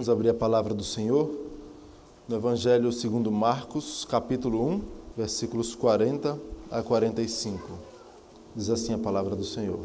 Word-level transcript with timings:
Vamos 0.00 0.08
abrir 0.08 0.30
a 0.30 0.34
palavra 0.34 0.72
do 0.72 0.82
Senhor 0.82 1.30
no 2.26 2.34
Evangelho 2.34 2.90
segundo 2.90 3.30
Marcos, 3.30 4.06
capítulo 4.08 4.66
1, 4.66 4.80
versículos 5.14 5.74
40 5.74 6.40
a 6.70 6.82
45. 6.82 7.68
Diz 8.56 8.70
assim 8.70 8.94
a 8.94 8.98
palavra 8.98 9.36
do 9.36 9.44
Senhor. 9.44 9.78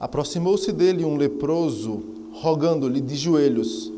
Aproximou-se 0.00 0.72
dele 0.72 1.04
um 1.04 1.16
leproso, 1.16 2.02
rogando-lhe 2.32 3.00
de 3.00 3.14
joelhos: 3.14 3.92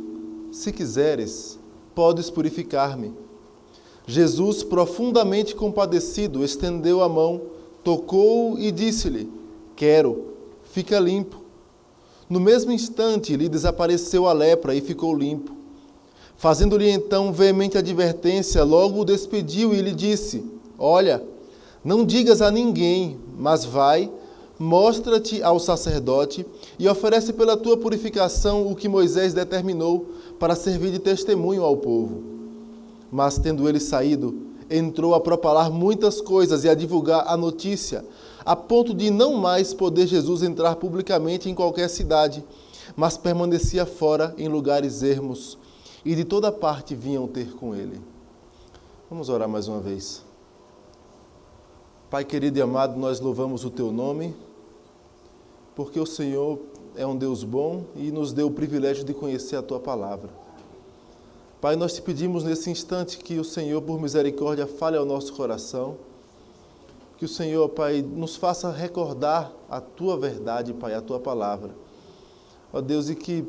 Se 0.52 0.72
quiseres, 0.72 1.58
podes 1.94 2.28
purificar-me. 2.28 3.14
Jesus, 4.06 4.62
profundamente 4.62 5.54
compadecido, 5.54 6.44
estendeu 6.44 7.02
a 7.02 7.08
mão, 7.08 7.40
tocou 7.82 8.58
e 8.58 8.70
disse-lhe: 8.70 9.32
Quero, 9.74 10.34
fica 10.64 10.98
limpo. 10.98 11.38
No 12.28 12.38
mesmo 12.38 12.72
instante 12.72 13.34
lhe 13.34 13.48
desapareceu 13.48 14.26
a 14.26 14.34
lepra 14.34 14.74
e 14.74 14.82
ficou 14.82 15.16
limpo. 15.16 15.61
Fazendo-lhe 16.42 16.90
então 16.90 17.32
veemente 17.32 17.78
advertência, 17.78 18.64
logo 18.64 19.00
o 19.00 19.04
despediu 19.04 19.72
e 19.72 19.80
lhe 19.80 19.92
disse: 19.92 20.44
Olha, 20.76 21.22
não 21.84 22.04
digas 22.04 22.42
a 22.42 22.50
ninguém, 22.50 23.16
mas 23.38 23.64
vai, 23.64 24.10
mostra-te 24.58 25.40
ao 25.40 25.60
sacerdote 25.60 26.44
e 26.80 26.88
oferece 26.88 27.32
pela 27.32 27.56
tua 27.56 27.76
purificação 27.76 28.66
o 28.66 28.74
que 28.74 28.88
Moisés 28.88 29.32
determinou 29.32 30.04
para 30.40 30.56
servir 30.56 30.90
de 30.90 30.98
testemunho 30.98 31.62
ao 31.62 31.76
povo. 31.76 32.24
Mas 33.08 33.38
tendo 33.38 33.68
ele 33.68 33.78
saído, 33.78 34.36
entrou 34.68 35.14
a 35.14 35.20
propalar 35.20 35.70
muitas 35.70 36.20
coisas 36.20 36.64
e 36.64 36.68
a 36.68 36.74
divulgar 36.74 37.22
a 37.28 37.36
notícia 37.36 38.04
a 38.44 38.56
ponto 38.56 38.92
de 38.92 39.10
não 39.10 39.34
mais 39.34 39.72
poder 39.72 40.08
Jesus 40.08 40.42
entrar 40.42 40.74
publicamente 40.74 41.48
em 41.48 41.54
qualquer 41.54 41.88
cidade, 41.88 42.42
mas 42.96 43.16
permanecia 43.16 43.86
fora 43.86 44.34
em 44.36 44.48
lugares 44.48 45.04
ermos, 45.04 45.56
e 46.04 46.14
de 46.14 46.24
toda 46.24 46.50
parte 46.50 46.94
vinham 46.94 47.26
ter 47.26 47.52
com 47.54 47.74
ele. 47.74 48.00
Vamos 49.08 49.28
orar 49.28 49.48
mais 49.48 49.68
uma 49.68 49.80
vez. 49.80 50.24
Pai 52.10 52.24
querido 52.24 52.58
e 52.58 52.62
amado, 52.62 52.98
nós 52.98 53.20
louvamos 53.20 53.64
o 53.64 53.70
teu 53.70 53.90
nome, 53.90 54.34
porque 55.74 55.98
o 55.98 56.06
Senhor 56.06 56.58
é 56.94 57.06
um 57.06 57.16
Deus 57.16 57.44
bom 57.44 57.84
e 57.96 58.10
nos 58.10 58.32
deu 58.32 58.48
o 58.48 58.50
privilégio 58.50 59.04
de 59.04 59.14
conhecer 59.14 59.56
a 59.56 59.62
tua 59.62 59.80
palavra. 59.80 60.30
Pai, 61.60 61.76
nós 61.76 61.94
te 61.94 62.02
pedimos 62.02 62.44
nesse 62.44 62.70
instante 62.70 63.18
que 63.18 63.38
o 63.38 63.44
Senhor, 63.44 63.80
por 63.80 64.00
misericórdia, 64.00 64.66
fale 64.66 64.96
ao 64.96 65.04
nosso 65.04 65.32
coração 65.32 65.96
que 67.16 67.24
o 67.24 67.28
Senhor, 67.28 67.68
Pai, 67.68 68.02
nos 68.02 68.34
faça 68.34 68.68
recordar 68.68 69.52
a 69.70 69.80
tua 69.80 70.18
verdade, 70.18 70.74
Pai, 70.74 70.92
a 70.92 71.00
tua 71.00 71.20
palavra. 71.20 71.70
Ó 72.72 72.80
Deus, 72.80 73.08
e 73.08 73.14
que 73.14 73.46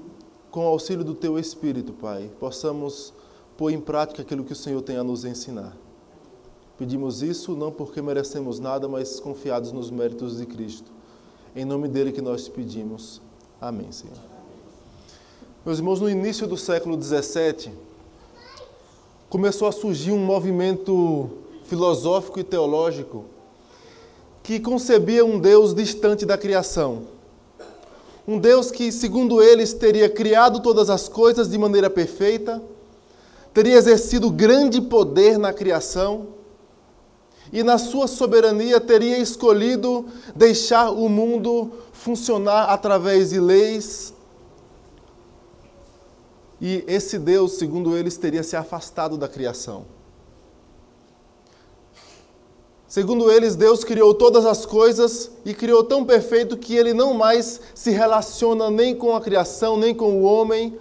com 0.54 0.66
o 0.66 0.68
auxílio 0.68 1.04
do 1.04 1.16
teu 1.16 1.40
Espírito, 1.40 1.92
Pai, 1.94 2.30
possamos 2.40 3.12
pôr 3.58 3.72
em 3.72 3.82
prática 3.82 4.22
aquilo 4.22 4.44
que 4.44 4.54
o 4.54 4.56
Senhor 4.56 4.84
tem 4.84 4.96
a 4.98 5.04
nos 5.04 5.26
ensinar. 5.26 5.76
Pedimos 6.78 7.24
isso 7.24 7.56
não 7.56 7.72
porque 7.72 8.04
merecemos 8.04 8.60
nada, 8.60 8.88
mas 8.88 9.20
confiados 9.20 9.72
nos 9.72 9.90
méritos 9.90 10.38
de 10.38 10.46
Cristo. 10.46 10.92
Em 11.56 11.66
nome 11.66 11.88
dele 11.88 12.12
que 12.12 12.22
nós 12.22 12.46
te 12.46 12.52
pedimos. 12.52 13.20
Amém, 13.60 13.92
Senhor. 13.92 14.16
Meus 15.66 15.80
irmãos, 15.80 16.00
no 16.00 16.08
início 16.08 16.46
do 16.46 16.56
século 16.56 17.02
XVII, 17.02 17.74
começou 19.32 19.68
a 19.68 19.72
surgir 19.72 20.12
um 20.12 20.24
movimento 20.24 21.32
filosófico 21.64 22.40
e 22.40 22.44
teológico 22.44 23.26
que 24.44 24.60
concebia 24.60 25.26
um 25.26 25.40
Deus 25.40 25.74
distante 25.74 26.28
da 26.28 26.38
criação. 26.38 27.08
Um 28.28 28.40
Deus 28.40 28.72
que, 28.72 28.92
segundo 28.92 29.42
eles, 29.42 29.74
teria 29.74 30.10
criado 30.10 30.62
todas 30.62 30.90
as 30.90 31.10
coisas 31.10 31.50
de 31.50 31.58
maneira 31.58 31.90
perfeita, 31.90 32.64
teria 33.54 33.76
exercido 33.76 34.32
grande 34.32 34.82
poder 34.82 35.38
na 35.38 35.52
criação 35.52 36.28
e, 37.52 37.62
na 37.64 37.78
sua 37.78 38.08
soberania, 38.08 38.80
teria 38.80 39.18
escolhido 39.18 40.06
deixar 40.34 40.90
o 40.90 41.10
mundo 41.10 41.72
funcionar 41.92 42.66
através 42.66 43.32
de 43.32 43.40
leis. 43.40 44.14
E 46.62 46.84
esse 46.88 47.20
Deus, 47.20 47.54
segundo 47.54 47.96
eles, 47.98 48.16
teria 48.16 48.42
se 48.42 48.56
afastado 48.56 49.18
da 49.18 49.28
criação. 49.28 49.86
Segundo 52.94 53.32
eles, 53.32 53.56
Deus 53.56 53.84
criou 53.84 54.14
todas 54.14 54.46
as 54.46 54.68
coisas 54.68 55.32
e 55.44 55.52
criou 55.52 55.84
tão 55.84 56.06
perfeito 56.06 56.56
que 56.56 56.76
ele 56.76 56.94
não 56.94 57.12
mais 57.12 57.60
se 57.74 57.90
relaciona 57.90 58.70
nem 58.70 58.96
com 58.96 59.16
a 59.16 59.20
criação, 59.20 59.76
nem 59.76 59.96
com 59.96 60.22
o 60.22 60.22
homem. 60.22 60.80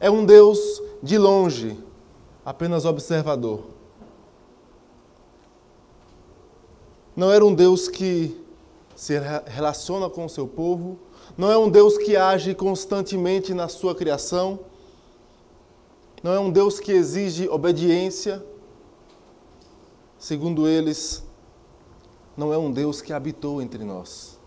É 0.00 0.10
um 0.10 0.24
Deus 0.24 0.82
de 1.02 1.18
longe, 1.18 1.76
apenas 2.42 2.86
observador. 2.86 3.64
Não 7.14 7.30
era 7.30 7.44
um 7.44 7.54
Deus 7.54 7.86
que 7.86 8.34
se 8.96 9.20
relaciona 9.44 10.08
com 10.08 10.24
o 10.24 10.30
seu 10.30 10.48
povo, 10.48 10.98
não 11.36 11.52
é 11.52 11.58
um 11.58 11.68
Deus 11.68 11.98
que 11.98 12.16
age 12.16 12.54
constantemente 12.54 13.52
na 13.52 13.68
sua 13.68 13.94
criação, 13.94 14.60
não 16.22 16.32
é 16.32 16.40
um 16.40 16.50
Deus 16.50 16.80
que 16.80 16.92
exige 16.92 17.46
obediência 17.46 18.42
segundo 20.20 20.68
eles, 20.68 21.24
não 22.36 22.52
é 22.52 22.58
um 22.58 22.70
Deus 22.70 23.00
que 23.00 23.12
habitou 23.12 23.60
entre 23.60 23.82
nós. 23.82 24.38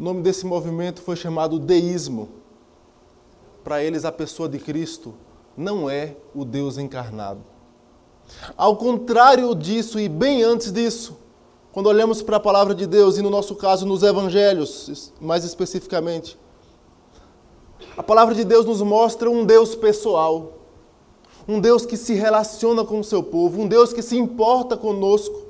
O 0.00 0.02
nome 0.02 0.22
desse 0.22 0.46
movimento 0.46 1.02
foi 1.02 1.14
chamado 1.14 1.58
deísmo. 1.58 2.30
Para 3.62 3.84
eles, 3.84 4.04
a 4.04 4.10
pessoa 4.10 4.48
de 4.48 4.58
Cristo 4.58 5.14
não 5.56 5.88
é 5.88 6.16
o 6.34 6.44
Deus 6.44 6.78
encarnado. 6.78 7.40
Ao 8.56 8.76
contrário 8.76 9.54
disso, 9.54 10.00
e 10.00 10.08
bem 10.08 10.42
antes 10.42 10.72
disso, 10.72 11.16
quando 11.70 11.86
olhamos 11.86 12.22
para 12.22 12.38
a 12.38 12.40
palavra 12.40 12.74
de 12.74 12.86
Deus, 12.86 13.18
e 13.18 13.22
no 13.22 13.28
nosso 13.28 13.54
caso 13.54 13.84
nos 13.84 14.02
evangelhos, 14.02 15.12
mais 15.20 15.44
especificamente, 15.44 16.38
a 17.94 18.02
palavra 18.02 18.34
de 18.34 18.42
Deus 18.42 18.64
nos 18.64 18.80
mostra 18.80 19.30
um 19.30 19.44
Deus 19.44 19.74
pessoal 19.74 20.63
um 21.46 21.60
Deus 21.60 21.84
que 21.84 21.96
se 21.96 22.14
relaciona 22.14 22.84
com 22.84 23.00
o 23.00 23.04
seu 23.04 23.22
povo, 23.22 23.60
um 23.60 23.68
Deus 23.68 23.92
que 23.92 24.02
se 24.02 24.16
importa 24.16 24.76
conosco, 24.76 25.44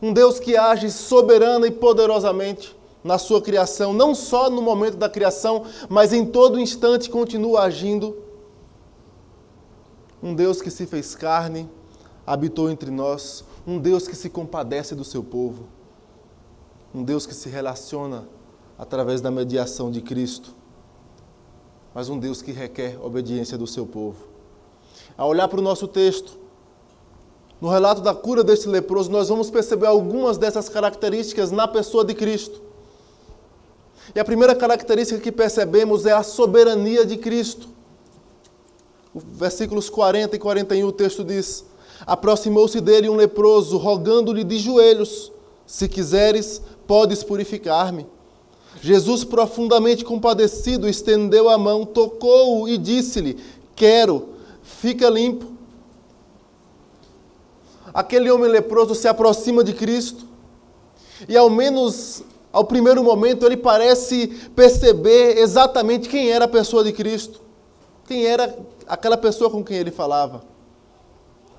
um 0.00 0.12
Deus 0.12 0.38
que 0.38 0.56
age 0.56 0.90
soberana 0.90 1.66
e 1.66 1.70
poderosamente 1.70 2.76
na 3.02 3.18
sua 3.18 3.40
criação, 3.40 3.92
não 3.92 4.14
só 4.14 4.50
no 4.50 4.62
momento 4.62 4.96
da 4.96 5.08
criação, 5.08 5.64
mas 5.88 6.12
em 6.12 6.24
todo 6.24 6.60
instante 6.60 7.08
continua 7.08 7.62
agindo. 7.62 8.16
Um 10.22 10.34
Deus 10.34 10.60
que 10.60 10.70
se 10.70 10.86
fez 10.86 11.14
carne, 11.14 11.68
habitou 12.26 12.70
entre 12.70 12.90
nós, 12.90 13.44
um 13.66 13.78
Deus 13.78 14.06
que 14.06 14.14
se 14.14 14.28
compadece 14.28 14.94
do 14.94 15.04
seu 15.04 15.22
povo, 15.22 15.64
um 16.94 17.02
Deus 17.02 17.26
que 17.26 17.34
se 17.34 17.48
relaciona 17.48 18.28
através 18.78 19.20
da 19.20 19.30
mediação 19.30 19.90
de 19.90 20.00
Cristo, 20.00 20.54
mas 21.94 22.08
um 22.08 22.18
Deus 22.18 22.42
que 22.42 22.52
requer 22.52 22.98
obediência 23.02 23.56
do 23.56 23.66
seu 23.66 23.86
povo. 23.86 24.29
Ao 25.20 25.28
olhar 25.28 25.48
para 25.48 25.58
o 25.60 25.62
nosso 25.62 25.86
texto, 25.86 26.32
no 27.60 27.68
relato 27.68 28.00
da 28.00 28.14
cura 28.14 28.42
deste 28.42 28.66
leproso, 28.66 29.10
nós 29.10 29.28
vamos 29.28 29.50
perceber 29.50 29.84
algumas 29.84 30.38
dessas 30.38 30.66
características 30.70 31.50
na 31.50 31.68
pessoa 31.68 32.02
de 32.02 32.14
Cristo. 32.14 32.62
E 34.14 34.18
a 34.18 34.24
primeira 34.24 34.54
característica 34.54 35.20
que 35.20 35.30
percebemos 35.30 36.06
é 36.06 36.12
a 36.12 36.22
soberania 36.22 37.04
de 37.04 37.18
Cristo. 37.18 37.68
Versículos 39.14 39.90
40 39.90 40.36
e 40.36 40.38
41, 40.38 40.86
o 40.86 40.90
texto 40.90 41.22
diz: 41.22 41.66
Aproximou-se 42.06 42.80
dele 42.80 43.10
um 43.10 43.16
leproso, 43.16 43.76
rogando-lhe 43.76 44.42
de 44.42 44.56
joelhos: 44.56 45.30
Se 45.66 45.86
quiseres, 45.86 46.62
podes 46.86 47.22
purificar-me. 47.22 48.06
Jesus, 48.80 49.22
profundamente 49.22 50.02
compadecido, 50.02 50.88
estendeu 50.88 51.50
a 51.50 51.58
mão, 51.58 51.84
tocou-o 51.84 52.66
e 52.66 52.78
disse-lhe: 52.78 53.36
Quero, 53.76 54.29
fica 54.70 55.08
limpo. 55.08 55.52
Aquele 57.92 58.30
homem 58.30 58.48
leproso 58.48 58.94
se 58.94 59.08
aproxima 59.08 59.64
de 59.64 59.74
Cristo 59.74 60.26
e, 61.28 61.36
ao 61.36 61.50
menos 61.50 62.22
ao 62.52 62.64
primeiro 62.64 63.02
momento, 63.02 63.44
ele 63.44 63.56
parece 63.56 64.28
perceber 64.54 65.38
exatamente 65.38 66.08
quem 66.08 66.30
era 66.30 66.44
a 66.44 66.48
pessoa 66.48 66.82
de 66.82 66.92
Cristo, 66.92 67.40
quem 68.06 68.24
era 68.26 68.56
aquela 68.86 69.16
pessoa 69.16 69.50
com 69.50 69.62
quem 69.62 69.76
ele 69.76 69.90
falava. 69.90 70.42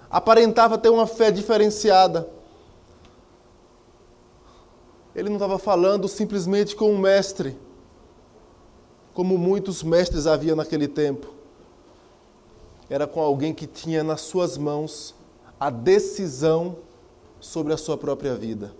Aparentava 0.09 0.77
ter 0.77 0.89
uma 0.89 1.07
fé 1.07 1.31
diferenciada. 1.31 2.27
Ele 5.15 5.29
não 5.29 5.35
estava 5.35 5.57
falando 5.59 6.07
simplesmente 6.07 6.75
com 6.75 6.91
um 6.91 6.97
mestre, 6.97 7.57
como 9.13 9.37
muitos 9.37 9.83
mestres 9.83 10.27
havia 10.27 10.55
naquele 10.55 10.87
tempo 10.87 11.40
era 12.91 13.07
com 13.07 13.21
alguém 13.21 13.53
que 13.53 13.65
tinha 13.65 14.03
nas 14.03 14.19
suas 14.19 14.57
mãos 14.57 15.15
a 15.57 15.69
decisão 15.69 16.75
sobre 17.39 17.71
a 17.71 17.77
sua 17.77 17.95
própria 17.97 18.35
vida. 18.35 18.73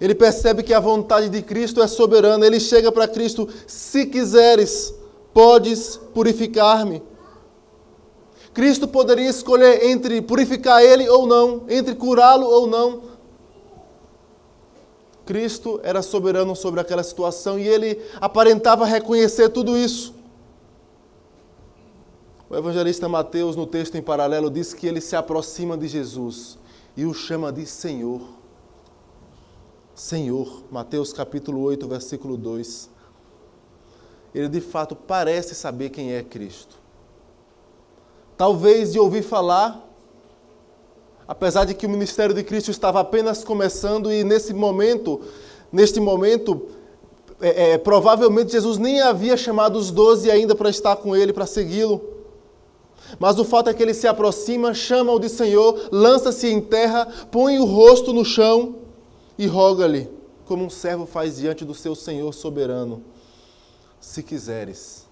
Ele 0.00 0.14
percebe 0.14 0.62
que 0.62 0.72
a 0.72 0.80
vontade 0.80 1.28
de 1.28 1.42
Cristo 1.42 1.82
é 1.82 1.86
soberana. 1.86 2.46
Ele 2.46 2.58
chega 2.58 2.90
para 2.90 3.06
Cristo: 3.06 3.46
se 3.66 4.06
quiseres, 4.06 4.94
podes 5.34 6.00
purificar-me. 6.14 7.02
Cristo 8.54 8.88
poderia 8.88 9.28
escolher 9.28 9.84
entre 9.84 10.22
purificar 10.22 10.82
ele 10.82 11.06
ou 11.10 11.26
não, 11.26 11.64
entre 11.68 11.94
curá-lo 11.94 12.46
ou 12.46 12.66
não. 12.66 13.02
Cristo 15.26 15.78
era 15.82 16.00
soberano 16.00 16.56
sobre 16.56 16.80
aquela 16.80 17.02
situação 17.02 17.58
e 17.58 17.68
ele 17.68 18.02
aparentava 18.18 18.86
reconhecer 18.86 19.50
tudo 19.50 19.76
isso. 19.76 20.17
O 22.50 22.56
evangelista 22.56 23.06
Mateus, 23.06 23.56
no 23.56 23.66
texto 23.66 23.96
em 23.96 24.02
paralelo, 24.02 24.50
diz 24.50 24.72
que 24.72 24.86
ele 24.86 25.02
se 25.02 25.14
aproxima 25.14 25.76
de 25.76 25.86
Jesus 25.86 26.58
e 26.96 27.04
o 27.04 27.12
chama 27.12 27.52
de 27.52 27.66
Senhor. 27.66 28.22
Senhor, 29.94 30.62
Mateus 30.70 31.12
capítulo 31.12 31.60
8, 31.60 31.86
versículo 31.86 32.38
2. 32.38 32.88
Ele 34.34 34.48
de 34.48 34.62
fato 34.62 34.96
parece 34.96 35.54
saber 35.54 35.90
quem 35.90 36.14
é 36.14 36.22
Cristo. 36.22 36.76
Talvez 38.34 38.92
de 38.92 38.98
ouvir 38.98 39.22
falar, 39.22 39.86
apesar 41.26 41.66
de 41.66 41.74
que 41.74 41.84
o 41.84 41.90
ministério 41.90 42.34
de 42.34 42.42
Cristo 42.42 42.70
estava 42.70 43.00
apenas 43.00 43.44
começando 43.44 44.10
e 44.10 44.24
nesse 44.24 44.54
momento, 44.54 45.20
neste 45.70 46.00
momento, 46.00 46.66
é, 47.42 47.72
é, 47.72 47.78
provavelmente 47.78 48.52
Jesus 48.52 48.78
nem 48.78 49.02
havia 49.02 49.36
chamado 49.36 49.78
os 49.78 49.90
doze 49.90 50.30
ainda 50.30 50.54
para 50.54 50.70
estar 50.70 50.96
com 50.96 51.14
ele, 51.14 51.34
para 51.34 51.44
segui-lo. 51.44 52.17
Mas 53.18 53.38
o 53.38 53.44
fato 53.44 53.70
é 53.70 53.74
que 53.74 53.82
ele 53.82 53.94
se 53.94 54.06
aproxima, 54.06 54.74
chama-o 54.74 55.18
de 55.18 55.28
Senhor, 55.28 55.88
lança-se 55.90 56.48
em 56.48 56.60
terra, 56.60 57.06
põe 57.30 57.58
o 57.58 57.64
rosto 57.64 58.12
no 58.12 58.24
chão 58.24 58.76
e 59.38 59.46
roga-lhe, 59.46 60.10
como 60.44 60.64
um 60.64 60.70
servo 60.70 61.06
faz 61.06 61.36
diante 61.36 61.64
do 61.64 61.74
seu 61.74 61.94
Senhor 61.94 62.32
soberano: 62.34 63.02
Se 64.00 64.22
quiseres, 64.22 65.06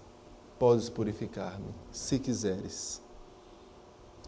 podes 0.59 0.89
purificar-me, 0.89 1.73
se 1.91 2.19
quiseres. 2.19 3.01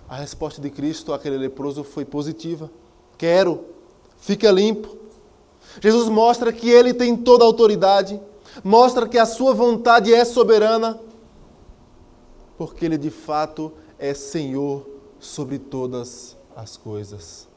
A 0.08 0.16
resposta 0.16 0.62
de 0.62 0.70
Cristo 0.70 1.14
àquele 1.14 1.38
leproso 1.38 1.84
foi 1.84 2.06
positiva: 2.06 2.72
Quero, 3.18 3.66
fica 4.18 4.50
limpo. 4.50 4.98
Jesus 5.80 6.10
mostra 6.10 6.52
que 6.52 6.70
ele 6.70 6.94
tem 6.94 7.16
toda 7.16 7.44
a 7.44 7.48
autoridade, 7.48 8.20
mostra 8.64 9.08
que 9.08 9.20
a 9.20 9.26
sua 9.26 9.54
vontade 9.54 10.12
é 10.12 10.26
soberana 10.26 11.00
porque 12.60 12.84
Ele 12.84 12.98
de 12.98 13.10
fato 13.10 13.72
é 13.98 14.14
Senhor 14.14 14.86
sobre 15.18 15.58
todas 15.58 16.36
as 16.54 16.76
coisas. 16.76 17.48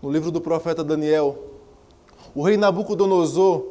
No 0.00 0.10
livro 0.10 0.30
do 0.30 0.40
profeta 0.40 0.82
Daniel, 0.82 1.36
o 2.34 2.42
rei 2.42 2.56
Nabucodonosor, 2.56 3.66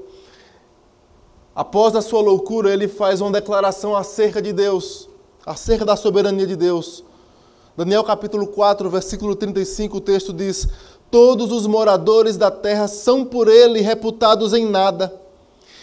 após 1.56 1.96
a 1.96 2.04
sua 2.04 2.22
loucura, 2.22 2.72
ele 2.72 2.88
faz 2.88 3.20
uma 3.20 3.32
declaração 3.32 3.98
acerca 3.98 4.40
de 4.44 4.54
Deus, 4.54 5.10
acerca 5.44 5.84
da 5.84 5.96
soberania 5.96 6.46
de 6.46 6.56
Deus. 6.56 7.04
Daniel 7.76 8.04
capítulo 8.04 8.46
4, 8.46 8.92
versículo 8.92 9.36
35, 9.36 9.98
o 9.98 10.02
texto 10.02 10.32
diz: 10.32 10.68
Todos 11.10 11.52
os 11.52 11.66
moradores 11.66 12.38
da 12.38 12.52
terra 12.52 12.88
são 12.88 13.26
por 13.26 13.48
ele 13.48 13.82
reputados 13.82 14.54
em 14.54 14.68
nada, 14.68 15.20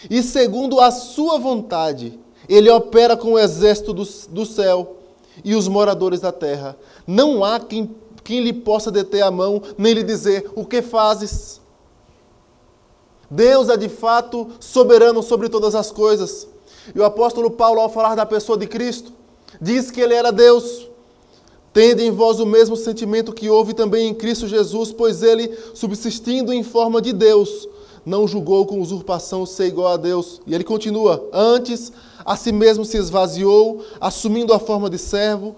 e 0.09 0.23
segundo 0.23 0.79
a 0.79 0.91
sua 0.91 1.37
vontade, 1.37 2.17
ele 2.49 2.69
opera 2.69 3.15
com 3.15 3.33
o 3.33 3.39
exército 3.39 3.93
do, 3.93 4.03
do 4.29 4.45
céu 4.45 4.97
e 5.45 5.55
os 5.55 5.67
moradores 5.67 6.19
da 6.19 6.31
terra. 6.31 6.75
Não 7.05 7.43
há 7.43 7.59
quem, 7.59 7.95
quem 8.23 8.41
lhe 8.41 8.51
possa 8.51 8.91
deter 8.91 9.21
a 9.21 9.29
mão, 9.29 9.61
nem 9.77 9.93
lhe 9.93 10.03
dizer: 10.03 10.51
O 10.55 10.65
que 10.65 10.81
fazes? 10.81 11.61
Deus 13.29 13.69
é 13.69 13.77
de 13.77 13.87
fato 13.87 14.47
soberano 14.59 15.21
sobre 15.21 15.47
todas 15.47 15.75
as 15.75 15.91
coisas. 15.91 16.47
E 16.93 16.99
o 16.99 17.05
apóstolo 17.05 17.51
Paulo, 17.51 17.79
ao 17.79 17.89
falar 17.89 18.15
da 18.15 18.25
pessoa 18.25 18.57
de 18.57 18.65
Cristo, 18.65 19.13
diz 19.61 19.91
que 19.91 20.01
ele 20.01 20.15
era 20.15 20.31
Deus. 20.31 20.87
Tende 21.71 22.03
em 22.03 22.09
vós 22.09 22.39
o 22.39 22.47
mesmo 22.47 22.75
sentimento 22.75 23.31
que 23.31 23.47
houve 23.47 23.73
também 23.73 24.07
em 24.07 24.13
Cristo 24.13 24.47
Jesus, 24.47 24.91
pois 24.91 25.21
ele, 25.21 25.55
subsistindo 25.75 26.51
em 26.51 26.63
forma 26.63 26.99
de 26.99 27.13
Deus, 27.13 27.69
não 28.05 28.27
julgou 28.27 28.65
com 28.65 28.81
usurpação 28.81 29.45
ser 29.45 29.67
igual 29.67 29.93
a 29.93 29.97
Deus. 29.97 30.41
E 30.45 30.53
ele 30.53 30.63
continua: 30.63 31.27
Antes, 31.33 31.91
a 32.25 32.35
si 32.35 32.51
mesmo 32.51 32.85
se 32.85 32.97
esvaziou, 32.97 33.83
assumindo 33.99 34.53
a 34.53 34.59
forma 34.59 34.89
de 34.89 34.97
servo, 34.97 35.55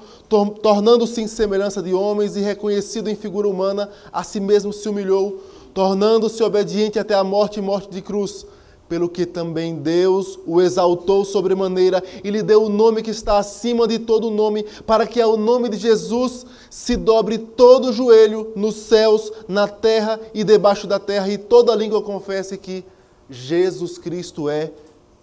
tornando-se 0.61 1.21
em 1.21 1.27
semelhança 1.27 1.81
de 1.81 1.93
homens 1.93 2.35
e 2.35 2.41
reconhecido 2.41 3.09
em 3.09 3.15
figura 3.15 3.47
humana, 3.47 3.89
a 4.11 4.23
si 4.23 4.39
mesmo 4.39 4.71
se 4.71 4.87
humilhou, 4.87 5.41
tornando-se 5.73 6.41
obediente 6.43 6.99
até 6.99 7.13
a 7.13 7.23
morte 7.23 7.59
e 7.59 7.61
morte 7.61 7.89
de 7.89 8.01
cruz 8.01 8.45
pelo 8.91 9.07
que 9.07 9.25
também 9.25 9.75
Deus 9.77 10.37
o 10.45 10.59
exaltou 10.59 11.23
sobremaneira 11.23 12.03
e 12.25 12.29
lhe 12.29 12.43
deu 12.43 12.63
o 12.63 12.69
nome 12.69 13.01
que 13.01 13.09
está 13.09 13.37
acima 13.37 13.87
de 13.87 13.97
todo 13.97 14.29
nome, 14.29 14.65
para 14.85 15.07
que 15.07 15.21
ao 15.21 15.37
nome 15.37 15.69
de 15.69 15.77
Jesus 15.77 16.45
se 16.69 16.97
dobre 16.97 17.37
todo 17.37 17.87
o 17.87 17.93
joelho 17.93 18.51
nos 18.53 18.75
céus, 18.75 19.31
na 19.47 19.65
terra 19.65 20.19
e 20.33 20.43
debaixo 20.43 20.87
da 20.87 20.99
terra, 20.99 21.29
e 21.29 21.37
toda 21.37 21.73
língua 21.73 22.01
confesse 22.01 22.57
que 22.57 22.83
Jesus 23.29 23.97
Cristo 23.97 24.49
é 24.49 24.69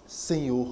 Senhor. 0.06 0.68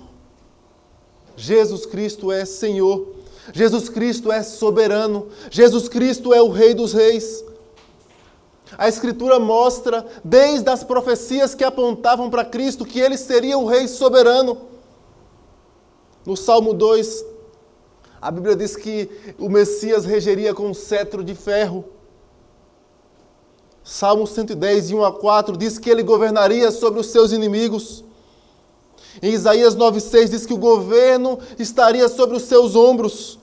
Jesus 1.36 1.84
Cristo 1.84 2.32
é 2.32 2.46
Senhor. 2.46 3.08
Jesus 3.52 3.90
Cristo 3.90 4.32
é 4.32 4.42
soberano. 4.42 5.26
Jesus 5.50 5.86
Cristo 5.86 6.32
é 6.32 6.40
o 6.40 6.48
Rei 6.48 6.72
dos 6.72 6.94
Reis. 6.94 7.44
A 8.76 8.88
Escritura 8.88 9.38
mostra, 9.38 10.04
desde 10.24 10.68
as 10.68 10.82
profecias 10.82 11.54
que 11.54 11.62
apontavam 11.62 12.28
para 12.28 12.44
Cristo, 12.44 12.84
que 12.84 13.00
ele 13.00 13.16
seria 13.16 13.56
o 13.56 13.66
Rei 13.66 13.86
soberano. 13.86 14.58
No 16.24 16.36
Salmo 16.36 16.74
2, 16.74 17.24
a 18.20 18.30
Bíblia 18.30 18.56
diz 18.56 18.74
que 18.74 19.08
o 19.38 19.48
Messias 19.48 20.04
regeria 20.04 20.52
com 20.52 20.66
um 20.66 20.74
cetro 20.74 21.22
de 21.22 21.34
ferro. 21.34 21.84
Salmo 23.84 24.26
110, 24.26 24.90
1 24.90 25.04
a 25.04 25.12
4, 25.12 25.56
diz 25.56 25.78
que 25.78 25.88
ele 25.88 26.02
governaria 26.02 26.72
sobre 26.72 26.98
os 26.98 27.06
seus 27.06 27.30
inimigos. 27.30 28.04
Em 29.22 29.32
Isaías 29.32 29.76
9,6 29.76 30.28
diz 30.28 30.44
que 30.44 30.52
o 30.52 30.58
governo 30.58 31.38
estaria 31.56 32.08
sobre 32.08 32.36
os 32.36 32.42
seus 32.42 32.74
ombros. 32.74 33.38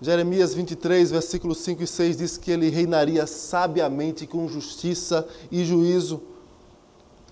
Jeremias 0.00 0.54
23, 0.54 1.10
versículos 1.10 1.58
5 1.58 1.82
e 1.82 1.86
6 1.86 2.16
diz 2.16 2.36
que 2.36 2.52
ele 2.52 2.68
reinaria 2.68 3.26
sabiamente 3.26 4.28
com 4.28 4.48
justiça 4.48 5.26
e 5.50 5.64
juízo. 5.64 6.22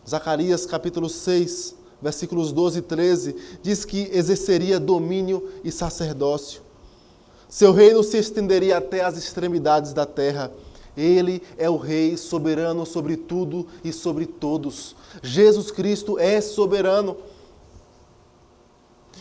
Zacarias 0.08 0.66
capítulo 0.66 1.08
6, 1.08 1.76
versículos 2.02 2.50
12 2.50 2.80
e 2.80 2.82
13 2.82 3.36
diz 3.62 3.84
que 3.84 4.10
exerceria 4.12 4.80
domínio 4.80 5.48
e 5.62 5.70
sacerdócio. 5.70 6.60
Seu 7.48 7.72
reino 7.72 8.02
se 8.02 8.18
estenderia 8.18 8.78
até 8.78 9.04
as 9.04 9.16
extremidades 9.16 9.92
da 9.92 10.04
terra. 10.04 10.52
Ele 10.96 11.40
é 11.56 11.70
o 11.70 11.76
rei 11.76 12.16
soberano 12.16 12.84
sobre 12.84 13.16
tudo 13.16 13.64
e 13.84 13.92
sobre 13.92 14.26
todos. 14.26 14.96
Jesus 15.22 15.70
Cristo 15.70 16.18
é 16.18 16.40
soberano. 16.40 17.16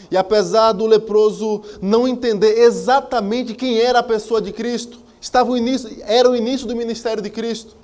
E 0.10 0.18
apesar 0.18 0.72
do 0.72 0.86
leproso 0.86 1.62
não 1.82 2.08
entender 2.08 2.60
exatamente 2.60 3.54
quem 3.54 3.80
era 3.80 4.00
a 4.00 4.04
pessoa 4.04 4.42
de 4.42 4.52
Cristo, 4.52 5.00
estava 5.20 5.52
o 5.52 5.58
início, 5.58 5.90
era 6.04 6.30
o 6.30 6.36
início 6.36 6.68
do 6.68 6.76
ministério 6.76 7.22
de 7.22 7.30
Cristo. 7.30 7.76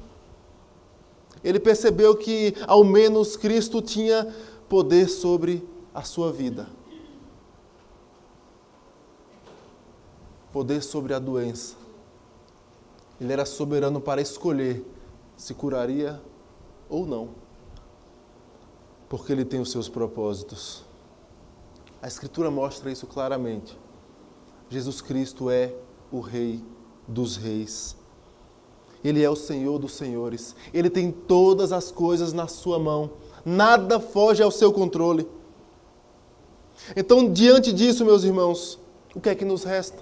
Ele 1.44 1.60
percebeu 1.60 2.16
que 2.16 2.54
ao 2.68 2.84
menos 2.84 3.36
Cristo 3.36 3.82
tinha 3.82 4.28
poder 4.70 5.08
sobre 5.10 5.68
a 5.94 6.04
sua 6.04 6.32
vida. 6.32 6.68
Poder 10.52 10.82
sobre 10.82 11.14
a 11.14 11.20
doença. 11.20 11.76
Ele 13.20 13.34
era 13.34 13.46
soberano 13.46 14.00
para 14.00 14.22
escolher 14.22 14.86
se 15.42 15.56
curaria 15.56 16.22
ou 16.88 17.06
não. 17.06 17.30
Porque 19.10 19.32
ele 19.32 19.44
tem 19.44 19.60
os 19.60 19.72
seus 19.72 19.90
propósitos. 19.90 20.84
A 22.02 22.08
Escritura 22.08 22.50
mostra 22.50 22.92
isso 22.92 23.06
claramente. 23.06 23.78
Jesus 24.70 25.02
Cristo 25.02 25.52
é 25.52 25.72
o 26.12 26.20
Rei 26.20 26.64
dos 27.08 27.38
Reis. 27.38 27.96
Ele 29.04 29.24
é 29.24 29.30
o 29.30 29.36
Senhor 29.36 29.78
dos 29.78 29.94
Senhores. 29.94 30.56
Ele 30.74 30.90
tem 30.90 31.12
todas 31.12 31.72
as 31.72 31.92
coisas 31.92 32.34
na 32.34 32.48
sua 32.48 32.80
mão. 32.80 33.12
Nada 33.46 34.00
foge 34.00 34.42
ao 34.42 34.50
seu 34.50 34.74
controle. 34.74 35.28
Então, 36.96 37.32
diante 37.32 37.72
disso, 37.72 38.04
meus 38.04 38.24
irmãos, 38.24 38.80
o 39.14 39.22
que 39.22 39.30
é 39.30 39.36
que 39.36 39.46
nos 39.46 39.64
resta? 39.64 40.02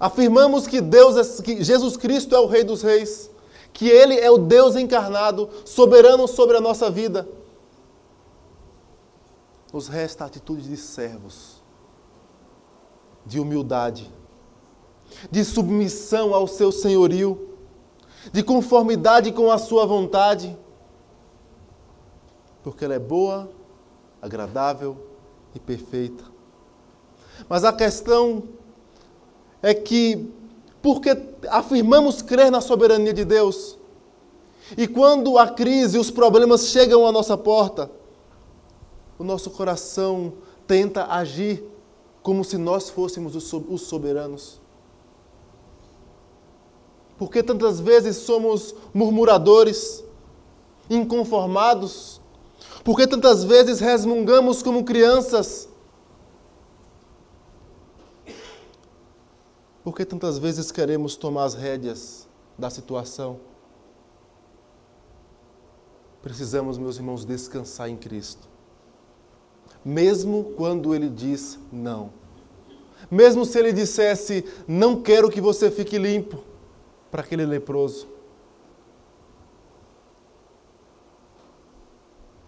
Afirmamos 0.00 0.66
que 0.66 0.80
Deus 0.80 1.16
é, 1.16 1.42
que 1.42 1.62
Jesus 1.62 1.96
Cristo 1.96 2.34
é 2.34 2.40
o 2.40 2.46
Rei 2.46 2.64
dos 2.64 2.82
Reis, 2.82 3.30
que 3.72 3.88
ele 3.88 4.18
é 4.18 4.30
o 4.30 4.38
Deus 4.38 4.76
encarnado, 4.76 5.50
soberano 5.64 6.26
sobre 6.26 6.56
a 6.56 6.60
nossa 6.60 6.90
vida 6.90 7.28
nos 9.74 9.88
resta 9.88 10.22
a 10.22 10.28
atitude 10.28 10.68
de 10.68 10.76
servos, 10.76 11.60
de 13.26 13.40
humildade. 13.40 14.08
de 15.30 15.44
submissão 15.44 16.34
ao 16.34 16.46
seu 16.46 16.72
senhorio, 16.72 17.50
de 18.32 18.42
conformidade 18.42 19.32
com 19.32 19.50
a 19.50 19.58
sua 19.58 19.86
vontade, 19.86 20.56
porque 22.62 22.84
ela 22.84 22.94
é 22.94 22.98
boa, 22.98 23.50
agradável 24.20 24.96
e 25.54 25.60
perfeita. 25.60 26.24
Mas 27.48 27.64
a 27.64 27.72
questão 27.72 28.44
é 29.62 29.74
que, 29.74 30.32
porque 30.80 31.10
afirmamos 31.48 32.22
crer 32.22 32.50
na 32.50 32.60
soberania 32.60 33.12
de 33.12 33.24
Deus, 33.24 33.78
e 34.78 34.88
quando 34.88 35.36
a 35.36 35.48
crise 35.48 35.98
os 35.98 36.10
problemas 36.10 36.68
chegam 36.68 37.06
à 37.06 37.12
nossa 37.12 37.36
porta, 37.36 37.90
o 39.18 39.24
nosso 39.24 39.50
coração 39.50 40.34
tenta 40.66 41.06
agir 41.06 41.62
como 42.22 42.42
se 42.42 42.56
nós 42.56 42.88
fôssemos 42.88 43.34
os 43.36 43.82
soberanos. 43.82 44.60
Porque 47.18 47.42
tantas 47.42 47.78
vezes 47.80 48.16
somos 48.16 48.74
murmuradores, 48.92 50.02
inconformados, 50.90 52.20
porque 52.82 53.06
tantas 53.06 53.44
vezes 53.44 53.80
resmungamos 53.80 54.62
como 54.62 54.84
crianças, 54.84 55.68
porque 59.84 60.04
tantas 60.04 60.38
vezes 60.38 60.72
queremos 60.72 61.14
tomar 61.14 61.44
as 61.44 61.54
rédeas 61.54 62.26
da 62.58 62.70
situação. 62.70 63.38
Precisamos, 66.22 66.78
meus 66.78 66.96
irmãos, 66.96 67.24
descansar 67.24 67.90
em 67.90 67.96
Cristo. 67.96 68.53
Mesmo 69.84 70.52
quando 70.56 70.94
Ele 70.94 71.08
diz 71.08 71.58
não. 71.70 72.10
Mesmo 73.10 73.44
se 73.44 73.58
Ele 73.58 73.72
dissesse, 73.72 74.44
não 74.66 75.02
quero 75.02 75.30
que 75.30 75.40
você 75.40 75.70
fique 75.70 75.98
limpo 75.98 76.42
para 77.10 77.22
aquele 77.22 77.44
leproso. 77.44 78.08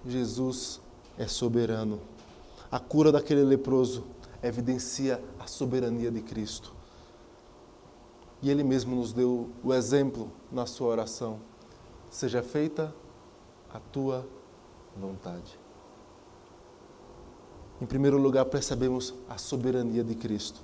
Jesus 0.06 0.80
é 1.18 1.26
soberano. 1.26 2.00
A 2.70 2.78
cura 2.78 3.12
daquele 3.12 3.42
leproso 3.42 4.04
evidencia 4.42 5.22
a 5.38 5.46
soberania 5.46 6.10
de 6.10 6.20
Cristo. 6.20 6.74
E 8.40 8.50
Ele 8.50 8.62
mesmo 8.62 8.96
nos 8.96 9.12
deu 9.12 9.50
o 9.62 9.74
exemplo 9.74 10.30
na 10.50 10.66
sua 10.66 10.88
oração. 10.88 11.40
Seja 12.10 12.42
feita 12.42 12.94
a 13.72 13.80
tua 13.80 14.26
vontade. 14.96 15.58
Em 17.80 17.84
primeiro 17.84 18.16
lugar, 18.18 18.44
percebemos 18.46 19.12
a 19.28 19.36
soberania 19.36 20.02
de 20.02 20.14
Cristo. 20.14 20.60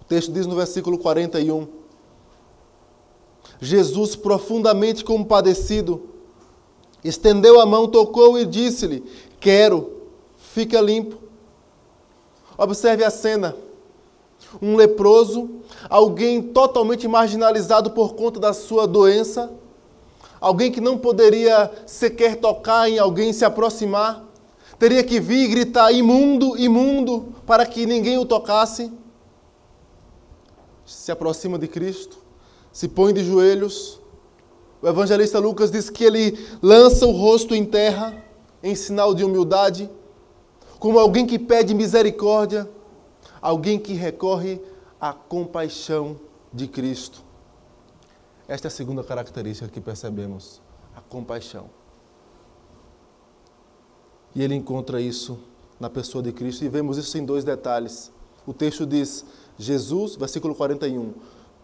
O 0.00 0.04
texto 0.04 0.32
diz 0.32 0.46
no 0.46 0.54
versículo 0.54 0.96
41: 0.98 1.66
Jesus, 3.60 4.14
profundamente 4.14 5.04
compadecido, 5.04 6.08
estendeu 7.02 7.60
a 7.60 7.66
mão, 7.66 7.88
tocou 7.88 8.38
e 8.38 8.46
disse-lhe: 8.46 9.02
Quero, 9.40 9.92
fica 10.36 10.80
limpo. 10.80 11.16
Observe 12.56 13.02
a 13.02 13.10
cena. 13.10 13.56
Um 14.62 14.76
leproso, 14.76 15.50
alguém 15.88 16.40
totalmente 16.40 17.08
marginalizado 17.08 17.90
por 17.90 18.14
conta 18.14 18.38
da 18.38 18.52
sua 18.52 18.86
doença, 18.86 19.52
alguém 20.40 20.70
que 20.70 20.80
não 20.80 20.96
poderia 20.96 21.72
sequer 21.86 22.36
tocar 22.36 22.88
em 22.88 22.98
alguém, 22.98 23.32
se 23.32 23.44
aproximar, 23.44 24.24
teria 24.84 25.02
que 25.02 25.18
vir 25.18 25.44
e 25.44 25.48
gritar 25.48 25.90
imundo, 25.92 26.58
imundo, 26.58 27.32
para 27.46 27.64
que 27.64 27.86
ninguém 27.86 28.18
o 28.18 28.26
tocasse. 28.26 28.92
Se 30.84 31.10
aproxima 31.10 31.58
de 31.58 31.66
Cristo, 31.66 32.18
se 32.70 32.86
põe 32.86 33.14
de 33.14 33.24
joelhos. 33.24 33.98
O 34.82 34.86
evangelista 34.86 35.38
Lucas 35.38 35.70
diz 35.70 35.88
que 35.88 36.04
ele 36.04 36.38
lança 36.60 37.06
o 37.06 37.12
rosto 37.12 37.54
em 37.54 37.64
terra, 37.64 38.22
em 38.62 38.74
sinal 38.74 39.14
de 39.14 39.24
humildade, 39.24 39.88
como 40.78 40.98
alguém 40.98 41.26
que 41.26 41.38
pede 41.38 41.72
misericórdia, 41.72 42.68
alguém 43.40 43.78
que 43.78 43.94
recorre 43.94 44.60
à 45.00 45.14
compaixão 45.14 46.20
de 46.52 46.68
Cristo. 46.68 47.24
Esta 48.46 48.66
é 48.66 48.68
a 48.68 48.70
segunda 48.70 49.02
característica 49.02 49.66
que 49.66 49.80
percebemos: 49.80 50.60
a 50.94 51.00
compaixão. 51.00 51.70
E 54.34 54.42
ele 54.42 54.54
encontra 54.54 55.00
isso 55.00 55.38
na 55.78 55.88
pessoa 55.88 56.22
de 56.22 56.32
Cristo 56.32 56.64
e 56.64 56.68
vemos 56.68 56.98
isso 56.98 57.16
em 57.16 57.24
dois 57.24 57.44
detalhes. 57.44 58.10
O 58.46 58.52
texto 58.52 58.84
diz: 58.84 59.24
Jesus, 59.58 60.16
versículo 60.16 60.54
41, 60.54 61.14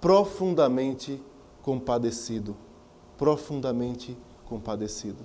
profundamente 0.01 1.21
compadecido. 1.63 2.57
Profundamente 3.19 4.17
compadecido. 4.47 5.25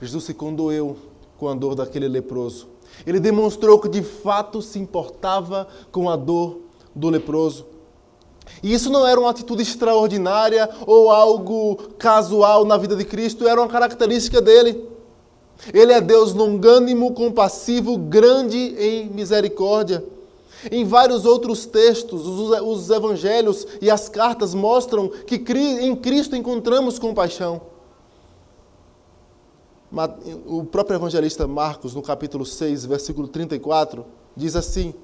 Jesus 0.00 0.24
se 0.24 0.34
condoeu 0.34 0.96
com 1.36 1.48
a 1.48 1.54
dor 1.54 1.74
daquele 1.74 2.08
leproso. 2.08 2.68
Ele 3.06 3.20
demonstrou 3.20 3.78
que 3.78 3.88
de 3.88 4.02
fato 4.02 4.60
se 4.62 4.78
importava 4.78 5.66
com 5.90 6.08
a 6.08 6.16
dor 6.16 6.60
do 6.94 7.08
leproso. 7.08 7.66
E 8.62 8.72
isso 8.72 8.90
não 8.90 9.06
era 9.06 9.18
uma 9.18 9.30
atitude 9.30 9.62
extraordinária 9.62 10.68
ou 10.86 11.10
algo 11.10 11.76
casual 11.98 12.64
na 12.64 12.76
vida 12.76 12.96
de 12.96 13.04
Cristo, 13.04 13.46
era 13.46 13.60
uma 13.60 13.68
característica 13.68 14.40
dele. 14.40 14.91
Ele 15.72 15.92
é 15.92 16.00
Deus 16.00 16.32
longânimo, 16.34 17.12
compassivo, 17.12 17.96
grande 17.96 18.56
em 18.56 19.08
misericórdia. 19.08 20.04
Em 20.70 20.84
vários 20.84 21.24
outros 21.24 21.66
textos, 21.66 22.26
os 22.26 22.90
evangelhos 22.90 23.66
e 23.80 23.90
as 23.90 24.08
cartas 24.08 24.54
mostram 24.54 25.08
que 25.08 25.36
em 25.80 25.94
Cristo 25.96 26.36
encontramos 26.36 26.98
compaixão. 26.98 27.60
O 30.46 30.64
próprio 30.64 30.96
evangelista 30.96 31.46
Marcos, 31.46 31.94
no 31.94 32.02
capítulo 32.02 32.46
6, 32.46 32.86
versículo 32.86 33.28
34, 33.28 34.04
diz 34.36 34.56
assim: 34.56 34.94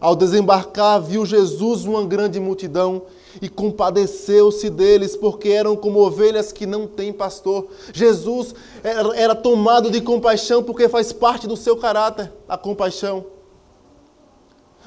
ao 0.00 0.14
desembarcar, 0.14 1.00
viu 1.02 1.26
Jesus 1.26 1.84
uma 1.84 2.04
grande 2.04 2.38
multidão 2.38 3.02
e 3.40 3.48
compadeceu-se 3.48 4.70
deles, 4.70 5.16
porque 5.16 5.50
eram 5.50 5.76
como 5.76 6.00
ovelhas 6.00 6.52
que 6.52 6.66
não 6.66 6.86
têm 6.86 7.12
pastor. 7.12 7.68
Jesus 7.92 8.54
era, 8.82 9.34
tomado 9.34 9.90
de 9.90 10.00
compaixão 10.00 10.62
porque 10.62 10.88
faz 10.88 11.12
parte 11.12 11.46
do 11.46 11.56
seu 11.56 11.76
caráter, 11.76 12.32
a 12.48 12.56
compaixão. 12.56 13.26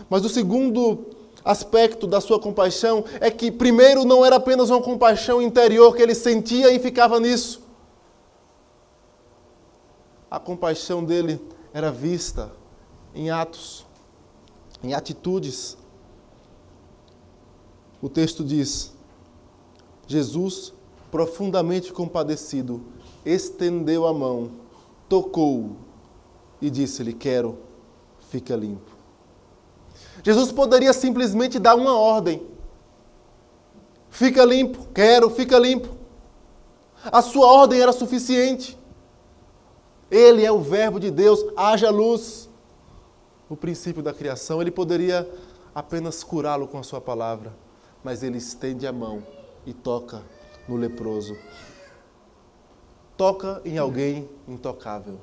Mas 0.10 0.26
o 0.26 0.30
segundo 0.30 1.06
aspecto 1.44 2.08
da 2.08 2.22
sua 2.22 2.40
compaixão 2.40 3.04
é 3.20 3.30
que, 3.32 3.52
primeiro, 3.52 4.04
não 4.06 4.26
era 4.26 4.36
apenas 4.36 4.70
uma 4.70 4.82
compaixão 4.82 5.42
interior 5.42 5.96
que 5.96 6.02
ele 6.02 6.16
sentia 6.16 6.72
e 6.72 6.80
ficava 6.80 7.20
nisso. 7.20 7.62
A 10.30 10.40
compaixão 10.40 11.04
dele 11.04 11.40
era 11.74 11.92
vista 11.92 12.52
em 13.14 13.30
atos 13.30 13.86
em 14.84 14.94
atitudes. 14.94 15.78
O 18.02 18.10
texto 18.10 18.44
diz: 18.44 18.94
Jesus, 20.08 20.74
profundamente 21.12 21.94
compadecido, 21.94 22.82
estendeu 23.26 24.08
a 24.08 24.14
mão, 24.14 24.52
tocou 25.08 25.76
e 26.62 26.70
disse-lhe: 26.70 27.14
Quero, 27.14 27.58
fica 28.30 28.56
limpo. 28.56 28.92
Jesus 30.24 30.52
poderia 30.52 30.94
simplesmente 30.94 31.60
dar 31.60 31.76
uma 31.76 31.98
ordem: 31.98 32.46
Fica 34.10 34.44
limpo, 34.44 34.88
quero, 34.94 35.30
fica 35.30 35.58
limpo. 35.58 35.90
A 37.06 37.22
sua 37.22 37.48
ordem 37.48 37.82
era 37.82 37.92
suficiente. 37.92 38.78
Ele 40.10 40.44
é 40.44 40.52
o 40.52 40.60
Verbo 40.60 41.00
de 41.00 41.10
Deus, 41.10 41.40
haja 41.56 41.90
luz 41.90 42.50
o 43.52 43.56
princípio 43.56 44.02
da 44.02 44.14
criação, 44.14 44.62
ele 44.62 44.72
poderia 44.72 45.30
apenas 45.76 46.24
curá-lo 46.24 46.70
com 46.70 46.78
a 46.78 46.84
sua 46.84 47.02
palavra, 47.02 47.54
mas 48.04 48.24
ele 48.24 48.38
estende 48.38 48.88
a 48.88 48.92
mão 48.94 49.24
e 49.66 49.74
toca 49.74 50.22
no 50.68 50.76
leproso. 50.76 51.36
Toca 53.16 53.62
em 53.64 53.78
alguém 53.78 54.30
intocável. 54.48 55.20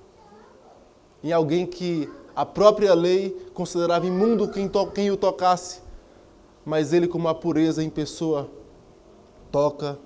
Em 1.23 1.33
alguém 1.33 1.67
que 1.67 2.09
a 2.35 2.47
própria 2.47 2.95
lei 2.95 3.31
considerava 3.53 4.07
imundo 4.07 4.49
quem, 4.49 4.71
quem 4.95 5.11
o 5.11 5.17
tocasse, 5.17 5.81
mas 6.65 6.93
ele, 6.93 7.09
como 7.09 7.29
a 7.29 7.35
pureza 7.35 7.83
em 7.83 7.91
pessoa, 7.91 8.49
toca 9.51 9.99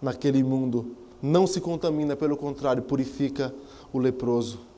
naquele 0.00 0.38
imundo. 0.38 0.94
Não 1.20 1.46
se 1.46 1.60
contamina, 1.60 2.14
pelo 2.14 2.36
contrário, 2.36 2.82
purifica 2.82 3.52
o 3.92 3.98
leproso 3.98 4.72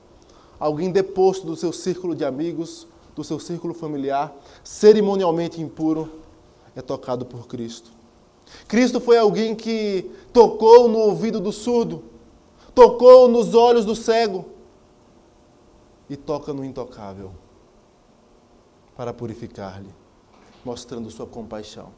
alguém 0.58 0.90
deposto 0.90 1.46
do 1.46 1.56
seu 1.56 1.72
círculo 1.72 2.14
de 2.14 2.24
amigos, 2.24 2.86
do 3.14 3.22
seu 3.22 3.38
círculo 3.38 3.74
familiar, 3.74 4.34
cerimonialmente 4.62 5.60
impuro, 5.60 6.10
é 6.74 6.82
tocado 6.82 7.24
por 7.24 7.46
Cristo. 7.46 7.90
Cristo 8.68 9.00
foi 9.00 9.16
alguém 9.16 9.54
que 9.54 10.10
tocou 10.32 10.88
no 10.88 10.98
ouvido 10.98 11.40
do 11.40 11.52
surdo, 11.52 12.04
tocou 12.74 13.28
nos 13.28 13.54
olhos 13.54 13.84
do 13.84 13.94
cego 13.94 14.44
e 16.08 16.16
toca 16.16 16.52
no 16.52 16.64
intocável 16.64 17.32
para 18.96 19.12
purificar-lhe. 19.12 19.92
mostrando 20.64 21.10
sua 21.10 21.26
compaixão. 21.26 21.92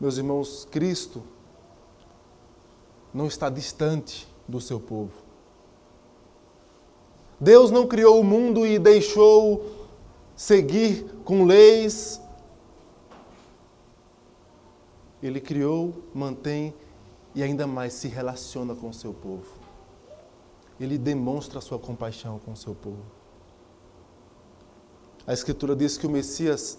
Meus 0.00 0.16
irmãos, 0.16 0.64
Cristo 0.70 1.22
não 3.12 3.26
está 3.26 3.50
distante 3.50 4.28
do 4.46 4.60
seu 4.60 4.78
povo. 4.78 5.12
Deus 7.40 7.72
não 7.72 7.88
criou 7.88 8.20
o 8.20 8.24
mundo 8.24 8.64
e 8.64 8.78
deixou 8.78 9.81
seguir 10.36 11.04
com 11.24 11.44
leis. 11.44 12.20
Ele 15.22 15.40
criou, 15.40 15.94
mantém 16.14 16.74
e 17.34 17.42
ainda 17.42 17.66
mais 17.66 17.92
se 17.92 18.08
relaciona 18.08 18.74
com 18.74 18.88
o 18.88 18.94
seu 18.94 19.12
povo. 19.12 19.46
Ele 20.80 20.98
demonstra 20.98 21.60
sua 21.60 21.78
compaixão 21.78 22.40
com 22.44 22.52
o 22.52 22.56
seu 22.56 22.74
povo. 22.74 23.02
A 25.26 25.32
Escritura 25.32 25.76
diz 25.76 25.96
que 25.96 26.06
o 26.06 26.10
Messias 26.10 26.78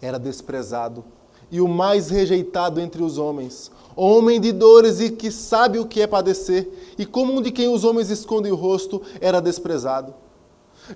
era 0.00 0.18
desprezado 0.18 1.04
e 1.50 1.60
o 1.60 1.68
mais 1.68 2.08
rejeitado 2.08 2.80
entre 2.80 3.02
os 3.02 3.18
homens, 3.18 3.70
homem 3.96 4.40
de 4.40 4.52
dores 4.52 5.00
e 5.00 5.10
que 5.10 5.30
sabe 5.30 5.78
o 5.78 5.86
que 5.86 6.00
é 6.00 6.06
padecer, 6.06 6.94
e 6.96 7.04
como 7.04 7.34
um 7.34 7.42
de 7.42 7.50
quem 7.50 7.68
os 7.68 7.84
homens 7.84 8.08
escondem 8.08 8.52
o 8.52 8.56
rosto, 8.56 9.02
era 9.20 9.40
desprezado. 9.40 10.14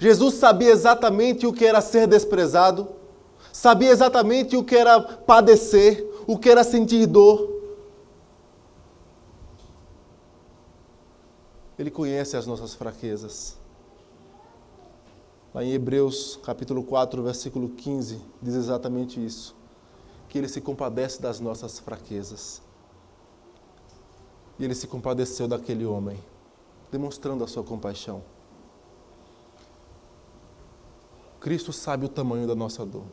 Jesus 0.01 0.35
sabia 0.35 0.71
exatamente 0.71 1.47
o 1.47 1.53
que 1.53 1.65
era 1.65 1.81
ser 1.81 2.07
desprezado, 2.07 2.89
sabia 3.53 3.91
exatamente 3.91 4.57
o 4.57 4.65
que 4.65 4.77
era 4.77 5.01
padecer, 5.01 6.05
o 6.27 6.39
que 6.39 6.51
era 6.51 6.65
sentir 6.65 7.07
dor. 7.07 7.53
Ele 11.79 11.91
conhece 11.91 12.37
as 12.37 12.47
nossas 12.47 12.75
fraquezas. 12.75 13.57
Lá 15.53 15.63
em 15.63 15.73
Hebreus, 15.73 16.39
capítulo 16.43 16.83
4, 16.83 17.23
versículo 17.23 17.69
15, 17.69 18.21
diz 18.43 18.55
exatamente 18.55 19.25
isso. 19.25 19.55
Que 20.29 20.39
ele 20.39 20.49
se 20.49 20.61
compadece 20.61 21.23
das 21.23 21.39
nossas 21.39 21.79
fraquezas. 21.79 22.61
E 24.59 24.65
ele 24.65 24.75
se 24.75 24.87
compadeceu 24.87 25.47
daquele 25.47 25.85
homem, 25.85 26.19
demonstrando 26.91 27.45
a 27.45 27.47
sua 27.47 27.63
compaixão. 27.63 28.23
Cristo 31.45 31.75
sabe 31.75 32.07
o 32.07 32.09
tamanho 32.09 32.47
da 32.47 32.55
nossa 32.55 32.87
dor. 32.87 33.05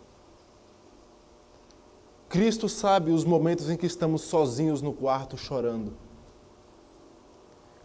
Cristo 2.29 2.69
sabe 2.69 3.11
os 3.11 3.25
momentos 3.25 3.69
em 3.69 3.75
que 3.75 3.85
estamos 3.85 4.21
sozinhos 4.21 4.81
no 4.81 4.93
quarto 4.93 5.38
chorando. 5.38 5.91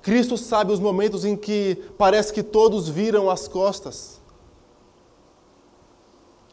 Cristo 0.01 0.37
sabe 0.39 0.71
os 0.71 0.79
momentos 0.79 1.25
em 1.25 1.37
que 1.37 1.75
parece 1.99 2.33
que 2.33 2.45
todos 2.45 2.89
viram 2.89 3.29
as 3.29 3.49
costas. 3.49 4.21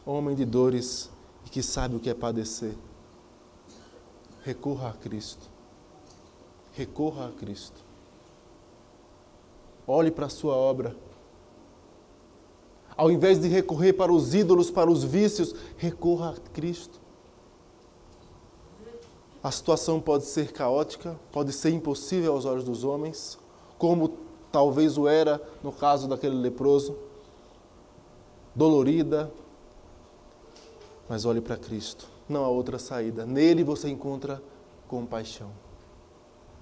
Homem 0.03 0.33
de 0.35 0.43
dores 0.43 1.12
e 1.45 1.51
que 1.51 1.62
sabe 1.62 1.95
o 1.95 2.00
que 2.00 2.09
é 2.09 2.15
padecer. 2.15 2.75
Recorra 4.41 4.89
a 4.89 4.93
Cristo. 4.93 5.47
Recorra 6.71 7.27
a 7.27 7.31
Cristo. 7.31 7.79
Olhe 9.85 10.09
para 10.09 10.25
a 10.25 10.29
sua 10.29 10.55
obra. 10.55 10.95
Ao 12.95 13.12
invés 13.12 13.39
de 13.39 13.47
recorrer 13.47 13.93
para 13.93 14.12
os 14.12 14.33
ídolos, 14.33 14.69
para 14.69 14.89
os 14.89 15.03
vícios, 15.03 15.55
recorra 15.77 16.31
a 16.31 16.50
Cristo. 16.51 17.01
A 19.43 19.51
situação 19.51 20.00
pode 20.00 20.25
ser 20.25 20.53
caótica, 20.53 21.19
pode 21.31 21.51
ser 21.51 21.71
impossível 21.71 22.33
aos 22.33 22.45
olhos 22.45 22.63
dos 22.63 22.83
homens, 22.83 23.38
como 23.77 24.13
talvez 24.51 24.97
o 24.97 25.07
era 25.07 25.41
no 25.62 25.71
caso 25.71 26.07
daquele 26.07 26.35
leproso, 26.35 26.95
dolorida, 28.55 29.31
mas 31.09 31.25
olhe 31.25 31.41
para 31.41 31.57
Cristo, 31.57 32.07
não 32.29 32.45
há 32.45 32.47
outra 32.47 32.79
saída. 32.79 33.25
Nele 33.25 33.63
você 33.63 33.89
encontra 33.89 34.41
compaixão. 34.88 35.51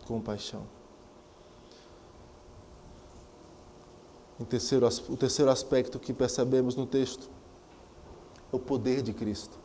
Compaixão. 0.08 0.64
Em 4.42 4.44
terceiro, 4.44 4.90
o 5.08 5.16
terceiro 5.16 5.52
aspecto 5.52 6.00
que 6.00 6.12
percebemos 6.12 6.76
no 6.76 6.88
texto 6.88 7.30
é 8.52 8.56
o 8.56 8.58
poder 8.58 9.04
de 9.04 9.14
Cristo. 9.14 9.56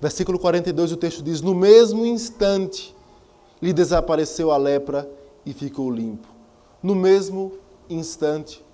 Versículo 0.00 0.38
42, 0.38 0.92
o 0.92 0.96
texto 0.96 1.24
diz: 1.24 1.40
No 1.40 1.56
mesmo 1.56 2.06
instante 2.06 2.94
lhe 3.60 3.72
desapareceu 3.72 4.52
a 4.52 4.56
lepra 4.56 5.10
e 5.44 5.52
ficou 5.52 5.90
limpo 5.90 6.28
no 6.80 6.94
mesmo 6.94 7.52
instante. 7.88 8.64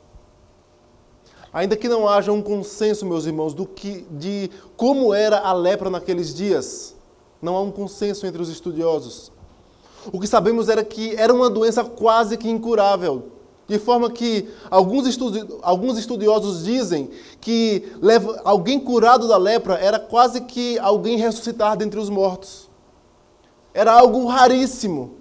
Ainda 1.51 1.77
que 1.77 1.89
não 1.89 2.07
haja 2.07 2.31
um 2.31 2.43
consenso, 2.43 3.07
meus 3.07 3.25
irmãos, 3.25 3.55
do 3.55 3.65
que, 3.65 4.07
de 4.11 4.51
como 4.77 5.15
era 5.15 5.39
a 5.39 5.55
lepra 5.55 5.89
naqueles 5.89 6.35
dias, 6.35 6.95
não 7.41 7.57
há 7.57 7.63
um 7.63 7.73
consenso 7.73 8.27
entre 8.27 8.43
os 8.43 8.51
estudiosos. 8.51 9.33
O 10.13 10.21
que 10.21 10.27
sabemos 10.27 10.69
era 10.69 10.85
que 10.85 11.17
era 11.17 11.33
uma 11.33 11.49
doença 11.49 11.83
quase 11.83 12.37
que 12.37 12.51
incurável, 12.51 13.36
de 13.69 13.79
forma 13.79 14.11
que 14.11 14.49
alguns, 14.71 15.07
estudi 15.07 15.45
alguns 15.63 15.99
estudiosos 15.99 16.65
dizem 16.65 17.11
que 17.41 17.85
alguém 18.45 18.79
curado 18.79 19.27
da 19.27 19.37
lepra 19.37 19.75
era 19.75 19.99
quase 19.99 20.43
que 20.43 20.79
alguém 20.79 21.19
ressuscitar 21.19 21.77
dentre 21.77 21.99
os 21.99 22.09
mortos. 22.09 22.69
Era 23.75 23.93
algo 23.93 24.27
raríssimo. 24.27 25.17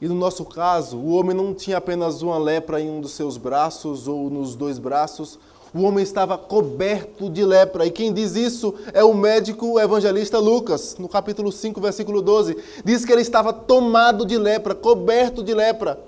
E 0.00 0.06
no 0.06 0.14
nosso 0.14 0.44
caso, 0.44 0.96
o 0.96 1.10
homem 1.14 1.34
não 1.34 1.54
tinha 1.54 1.78
apenas 1.78 2.22
uma 2.22 2.38
lepra 2.38 2.80
em 2.80 2.90
um 2.90 3.00
dos 3.00 3.12
seus 3.12 3.36
braços 3.36 4.06
ou 4.06 4.30
nos 4.30 4.54
dois 4.54 4.78
braços, 4.78 5.38
o 5.76 5.82
homem 5.82 6.02
estava 6.02 6.38
coberto 6.38 7.28
de 7.28 7.44
lepra. 7.44 7.84
E 7.84 7.90
quem 7.90 8.10
diz 8.10 8.34
isso 8.34 8.74
é 8.94 9.04
o 9.04 9.12
médico 9.12 9.78
evangelista 9.78 10.38
Lucas, 10.38 10.96
no 10.98 11.06
capítulo 11.06 11.52
5, 11.52 11.78
versículo 11.80 12.22
12. 12.22 12.56
Diz 12.82 13.04
que 13.04 13.12
ele 13.12 13.20
estava 13.20 13.52
tomado 13.52 14.24
de 14.24 14.38
lepra, 14.38 14.74
coberto 14.74 15.42
de 15.42 15.52
lepra. 15.52 16.00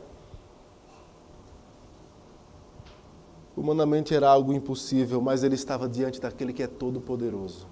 Humanamente 3.55 4.15
era 4.15 4.31
algo 4.31 4.55
impossível, 4.55 5.21
mas 5.21 5.43
ele 5.43 5.55
estava 5.55 5.87
diante 5.87 6.19
daquele 6.19 6.55
que 6.55 6.63
é 6.63 6.67
todo-poderoso 6.67 7.67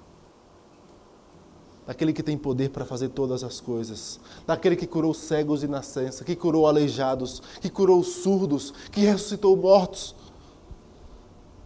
daquele 1.86 2.12
que 2.12 2.22
tem 2.22 2.36
poder 2.36 2.70
para 2.70 2.84
fazer 2.84 3.10
todas 3.10 3.44
as 3.44 3.60
coisas, 3.60 4.18
daquele 4.44 4.74
que 4.74 4.86
curou 4.86 5.14
cegos 5.14 5.60
de 5.60 5.68
nascença, 5.68 6.24
que 6.24 6.34
curou 6.34 6.66
aleijados, 6.66 7.40
que 7.60 7.70
curou 7.70 8.02
surdos, 8.02 8.74
que 8.90 9.02
ressuscitou 9.02 9.56
mortos, 9.56 10.14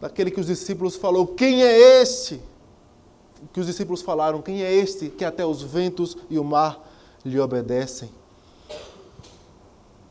daquele 0.01 0.31
que 0.31 0.41
os 0.41 0.47
discípulos 0.47 0.97
falou: 0.97 1.27
Quem 1.27 1.63
é 1.63 2.01
este? 2.03 2.41
Que 3.53 3.61
os 3.61 3.67
discípulos 3.67 4.03
falaram: 4.03 4.41
Quem 4.41 4.63
é 4.63 4.73
este 4.73 5.09
que 5.09 5.25
até 5.25 5.45
os 5.45 5.63
ventos 5.63 6.17
e 6.29 6.39
o 6.39 6.45
mar 6.45 6.89
lhe 7.25 7.39
obedecem? 7.39 8.11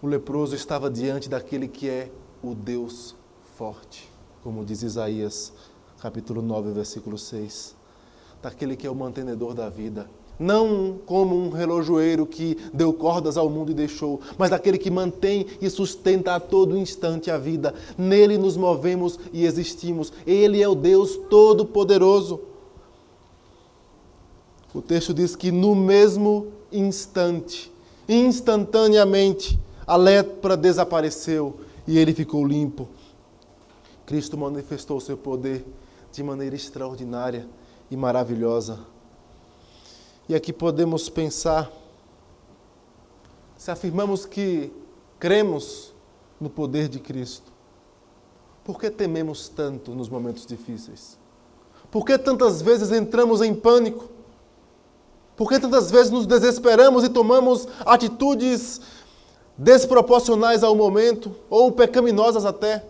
O 0.02 0.08
leproso 0.08 0.56
estava 0.56 0.90
diante 0.90 1.28
daquele 1.28 1.68
que 1.68 1.90
é 1.90 2.12
o 2.42 2.56
Deus 2.56 3.16
forte, 3.58 4.10
como 4.42 4.64
diz 4.64 4.82
Isaías, 4.82 5.52
capítulo 6.00 6.42
9, 6.42 6.72
versículo 6.72 7.18
6 7.18 7.80
daquele 8.42 8.76
que 8.76 8.88
é 8.88 8.90
o 8.90 8.96
mantenedor 8.96 9.54
da 9.54 9.70
vida. 9.70 10.10
Não 10.40 10.98
como 11.06 11.36
um 11.36 11.50
relojoeiro 11.50 12.26
que 12.26 12.58
deu 12.74 12.94
cordas 12.94 13.36
ao 13.36 13.50
mundo 13.50 13.72
e 13.72 13.74
deixou, 13.74 14.22
mas 14.38 14.50
daquele 14.50 14.78
que 14.78 14.90
mantém 14.90 15.46
e 15.62 15.70
sustenta 15.70 16.34
a 16.34 16.40
todo 16.40 16.78
instante 16.78 17.30
a 17.30 17.38
vida. 17.38 17.76
Nele 17.98 18.38
nos 18.38 18.56
movemos 18.56 19.20
e 19.34 19.46
existimos. 19.46 20.14
Ele 20.26 20.64
é 20.64 20.68
o 20.68 20.76
Deus 20.76 21.18
Todo-Poderoso. 21.30 22.40
O 24.74 24.82
texto 24.82 25.14
diz 25.14 25.36
que 25.36 25.52
no 25.52 25.76
mesmo 25.76 26.48
instante, 26.72 27.72
instantaneamente, 28.08 29.60
a 29.86 29.98
lepra 29.98 30.56
desapareceu 30.56 31.60
e 31.88 31.98
ele 31.98 32.14
ficou 32.14 32.46
limpo. 32.48 32.88
Cristo 34.06 34.38
manifestou 34.38 34.98
o 34.98 35.02
seu 35.02 35.18
poder 35.18 35.66
de 36.12 36.24
maneira 36.24 36.56
extraordinária 36.56 37.48
e 37.92 37.98
maravilhosa. 37.98 38.80
E 40.30 40.36
aqui 40.36 40.54
podemos 40.54 41.10
pensar, 41.10 41.72
se 43.58 43.72
afirmamos 43.72 44.28
que 44.28 44.72
cremos 45.18 45.92
no 46.40 46.52
poder 46.52 46.88
de 46.88 47.00
Cristo, 47.00 47.52
por 48.64 48.80
que 48.80 48.92
tememos 48.92 49.50
tanto 49.50 49.96
nos 49.96 50.08
momentos 50.08 50.46
difíceis? 50.46 51.18
Por 51.90 52.06
que 52.06 52.16
tantas 52.16 52.62
vezes 52.62 52.92
entramos 52.92 53.42
em 53.42 53.56
pânico? 53.56 54.08
Por 55.36 55.50
que 55.50 55.60
tantas 55.60 55.90
vezes 55.90 56.12
nos 56.12 56.28
desesperamos 56.28 57.04
e 57.04 57.10
tomamos 57.10 57.68
atitudes 57.84 58.82
desproporcionais 59.58 60.64
ao 60.64 60.76
momento, 60.76 61.36
ou 61.50 61.72
pecaminosas 61.72 62.46
até? 62.46 62.86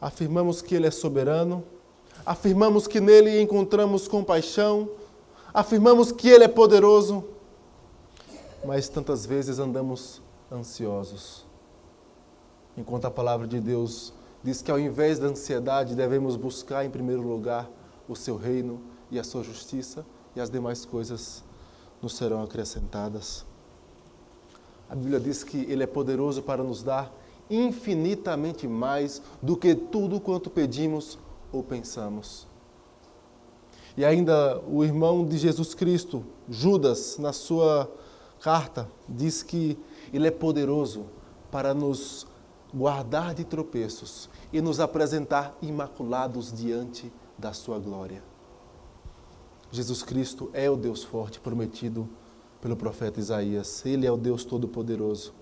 Afirmamos 0.00 0.62
que 0.62 0.74
Ele 0.74 0.86
é 0.86 0.90
soberano, 0.90 1.62
afirmamos 2.24 2.86
que 2.86 3.00
nele 3.00 3.40
encontramos 3.40 4.08
compaixão, 4.08 4.88
afirmamos 5.52 6.12
que 6.12 6.28
ele 6.28 6.44
é 6.44 6.48
poderoso, 6.48 7.24
mas 8.64 8.88
tantas 8.88 9.26
vezes 9.26 9.58
andamos 9.58 10.22
ansiosos. 10.50 11.44
Enquanto 12.76 13.06
a 13.06 13.10
palavra 13.10 13.46
de 13.46 13.60
Deus 13.60 14.12
diz 14.42 14.62
que 14.62 14.70
ao 14.70 14.78
invés 14.78 15.18
da 15.18 15.26
ansiedade 15.26 15.94
devemos 15.94 16.36
buscar 16.36 16.84
em 16.84 16.90
primeiro 16.90 17.22
lugar 17.22 17.68
o 18.08 18.16
seu 18.16 18.36
reino 18.36 18.80
e 19.10 19.18
a 19.18 19.24
sua 19.24 19.42
justiça, 19.42 20.04
e 20.34 20.40
as 20.40 20.48
demais 20.48 20.84
coisas 20.84 21.44
nos 22.00 22.16
serão 22.16 22.42
acrescentadas. 22.42 23.44
A 24.88 24.94
Bíblia 24.94 25.20
diz 25.20 25.44
que 25.44 25.58
Ele 25.70 25.82
é 25.82 25.86
poderoso 25.86 26.42
para 26.42 26.62
nos 26.62 26.82
dar 26.82 27.12
infinitamente 27.50 28.66
mais 28.66 29.20
do 29.42 29.56
que 29.56 29.74
tudo 29.74 30.18
quanto 30.18 30.48
pedimos 30.48 31.18
ou 31.52 31.62
pensamos. 31.62 32.46
E 33.96 34.04
ainda 34.04 34.60
o 34.66 34.82
irmão 34.82 35.24
de 35.24 35.36
Jesus 35.36 35.74
Cristo, 35.74 36.24
Judas, 36.48 37.18
na 37.18 37.32
sua 37.32 37.90
carta, 38.40 38.88
diz 39.08 39.42
que 39.42 39.78
ele 40.12 40.26
é 40.26 40.30
poderoso 40.30 41.06
para 41.50 41.74
nos 41.74 42.26
guardar 42.72 43.34
de 43.34 43.44
tropeços 43.44 44.30
e 44.52 44.60
nos 44.60 44.80
apresentar 44.80 45.56
imaculados 45.60 46.52
diante 46.52 47.12
da 47.38 47.52
sua 47.52 47.78
glória. 47.78 48.22
Jesus 49.70 50.02
Cristo 50.02 50.50
é 50.52 50.70
o 50.70 50.76
Deus 50.76 51.02
forte 51.02 51.38
prometido 51.40 52.08
pelo 52.60 52.76
profeta 52.76 53.20
Isaías. 53.20 53.84
Ele 53.84 54.06
é 54.06 54.12
o 54.12 54.16
Deus 54.16 54.44
todo-poderoso. 54.44 55.34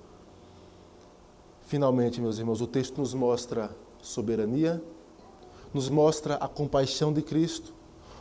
Finalmente, 1.62 2.20
meus 2.20 2.38
irmãos, 2.38 2.60
o 2.60 2.66
texto 2.66 2.98
nos 2.98 3.14
mostra 3.14 3.76
soberania, 4.02 4.82
nos 5.72 5.88
mostra 5.88 6.34
a 6.36 6.48
compaixão 6.48 7.12
de 7.12 7.22
Cristo, 7.22 7.72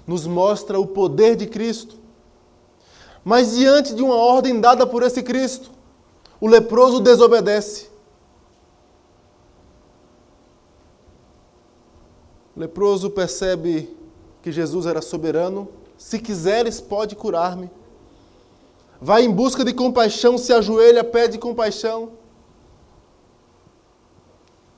nos 0.05 0.25
mostra 0.25 0.79
o 0.79 0.87
poder 0.87 1.35
de 1.35 1.47
Cristo. 1.47 1.97
Mas 3.23 3.55
diante 3.55 3.93
de 3.93 4.01
uma 4.01 4.15
ordem 4.15 4.59
dada 4.59 4.85
por 4.87 5.03
esse 5.03 5.21
Cristo, 5.21 5.71
o 6.39 6.47
leproso 6.47 6.99
desobedece. 6.99 7.89
O 12.55 12.59
leproso 12.59 13.09
percebe 13.09 13.95
que 14.41 14.51
Jesus 14.51 14.85
era 14.85 15.01
soberano. 15.01 15.67
Se 15.97 16.19
quiseres, 16.19 16.79
pode 16.79 17.15
curar-me. 17.15 17.69
Vai 19.01 19.23
em 19.23 19.31
busca 19.31 19.63
de 19.63 19.73
compaixão, 19.73 20.37
se 20.37 20.51
ajoelha, 20.51 21.03
pede 21.03 21.37
compaixão. 21.37 22.13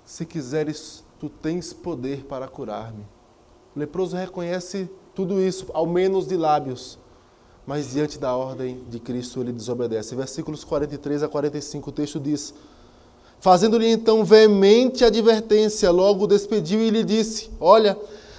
Se 0.05 0.25
quiseres, 0.25 1.03
tu 1.21 1.29
tens 1.29 1.71
poder 1.71 2.25
para 2.25 2.47
curar-me. 2.47 3.05
O 3.75 3.79
leproso 3.79 4.17
reconhece 4.17 4.89
tudo 5.13 5.39
isso, 5.39 5.67
ao 5.71 5.85
menos 5.85 6.25
de 6.25 6.35
lábios, 6.35 6.97
mas 7.63 7.91
diante 7.91 8.17
da 8.17 8.35
ordem 8.35 8.83
de 8.89 8.99
Cristo 8.99 9.39
ele 9.39 9.51
desobedece. 9.51 10.15
Versículos 10.15 10.63
43 10.63 11.21
a 11.21 11.27
45, 11.27 11.89
o 11.91 11.93
texto 11.93 12.19
diz: 12.19 12.55
Fazendo-lhe 13.39 13.87
então 13.87 14.25
veemente 14.25 15.05
advertência, 15.05 15.91
logo 15.91 16.23
o 16.23 16.27
despediu 16.27 16.81
e 16.81 16.89
lhe 16.89 17.03
disse: 17.03 17.51
Olha, 17.59 17.95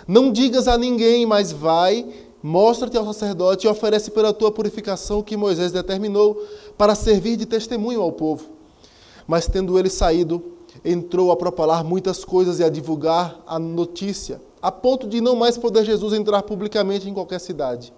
não 0.08 0.32
digas 0.32 0.66
a 0.66 0.76
ninguém, 0.76 1.24
mas 1.24 1.52
vai, 1.52 2.04
mostra-te 2.42 2.96
ao 2.96 3.04
sacerdote 3.04 3.64
e 3.64 3.70
oferece 3.70 4.10
pela 4.10 4.32
tua 4.32 4.50
purificação 4.50 5.20
o 5.20 5.22
que 5.22 5.36
Moisés 5.36 5.70
determinou 5.70 6.34
para 6.76 6.96
servir 6.96 7.36
de 7.36 7.46
testemunho 7.46 8.02
ao 8.02 8.10
povo. 8.10 8.50
Mas 9.24 9.46
tendo 9.46 9.78
ele 9.78 9.88
saído, 9.88 10.51
entrou 10.84 11.30
a 11.30 11.36
propalar 11.36 11.84
muitas 11.84 12.24
coisas 12.24 12.58
e 12.58 12.64
a 12.64 12.68
divulgar 12.68 13.38
a 13.46 13.58
notícia, 13.58 14.40
a 14.60 14.70
ponto 14.70 15.06
de 15.06 15.20
não 15.20 15.36
mais 15.36 15.58
poder 15.58 15.84
Jesus 15.84 16.12
entrar 16.12 16.42
publicamente 16.42 17.08
em 17.08 17.14
qualquer 17.14 17.40
cidade, 17.40 17.92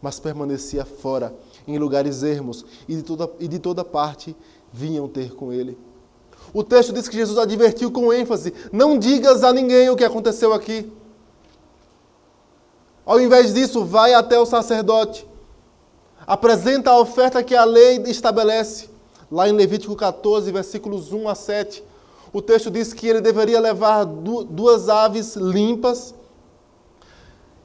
mas 0.00 0.20
permanecia 0.20 0.84
fora, 0.84 1.34
em 1.66 1.78
lugares 1.78 2.22
ermos, 2.22 2.64
e 2.88 2.96
de 2.96 3.02
toda, 3.02 3.30
e 3.38 3.48
de 3.48 3.58
toda 3.58 3.84
parte 3.84 4.34
vinham 4.72 5.08
ter 5.08 5.34
com 5.34 5.52
ele. 5.52 5.76
O 6.52 6.64
texto 6.64 6.92
diz 6.92 7.08
que 7.08 7.16
Jesus 7.16 7.38
advertiu 7.38 7.90
com 7.90 8.12
ênfase: 8.12 8.54
não 8.72 8.98
digas 8.98 9.44
a 9.44 9.52
ninguém 9.52 9.90
o 9.90 9.96
que 9.96 10.04
aconteceu 10.04 10.52
aqui. 10.52 10.90
Ao 13.04 13.20
invés 13.20 13.54
disso, 13.54 13.84
vai 13.84 14.14
até 14.14 14.38
o 14.38 14.46
sacerdote, 14.46 15.26
apresenta 16.26 16.90
a 16.90 16.98
oferta 16.98 17.42
que 17.42 17.54
a 17.54 17.64
lei 17.64 18.02
estabelece. 18.06 18.90
Lá 19.30 19.48
em 19.48 19.52
Levítico 19.52 19.94
14, 19.94 20.50
versículos 20.50 21.12
1 21.12 21.28
a 21.28 21.34
7, 21.34 21.82
o 22.32 22.42
texto 22.42 22.70
diz 22.70 22.92
que 22.92 23.06
ele 23.06 23.20
deveria 23.20 23.60
levar 23.60 24.04
duas 24.04 24.88
aves 24.88 25.36
limpas 25.36 26.14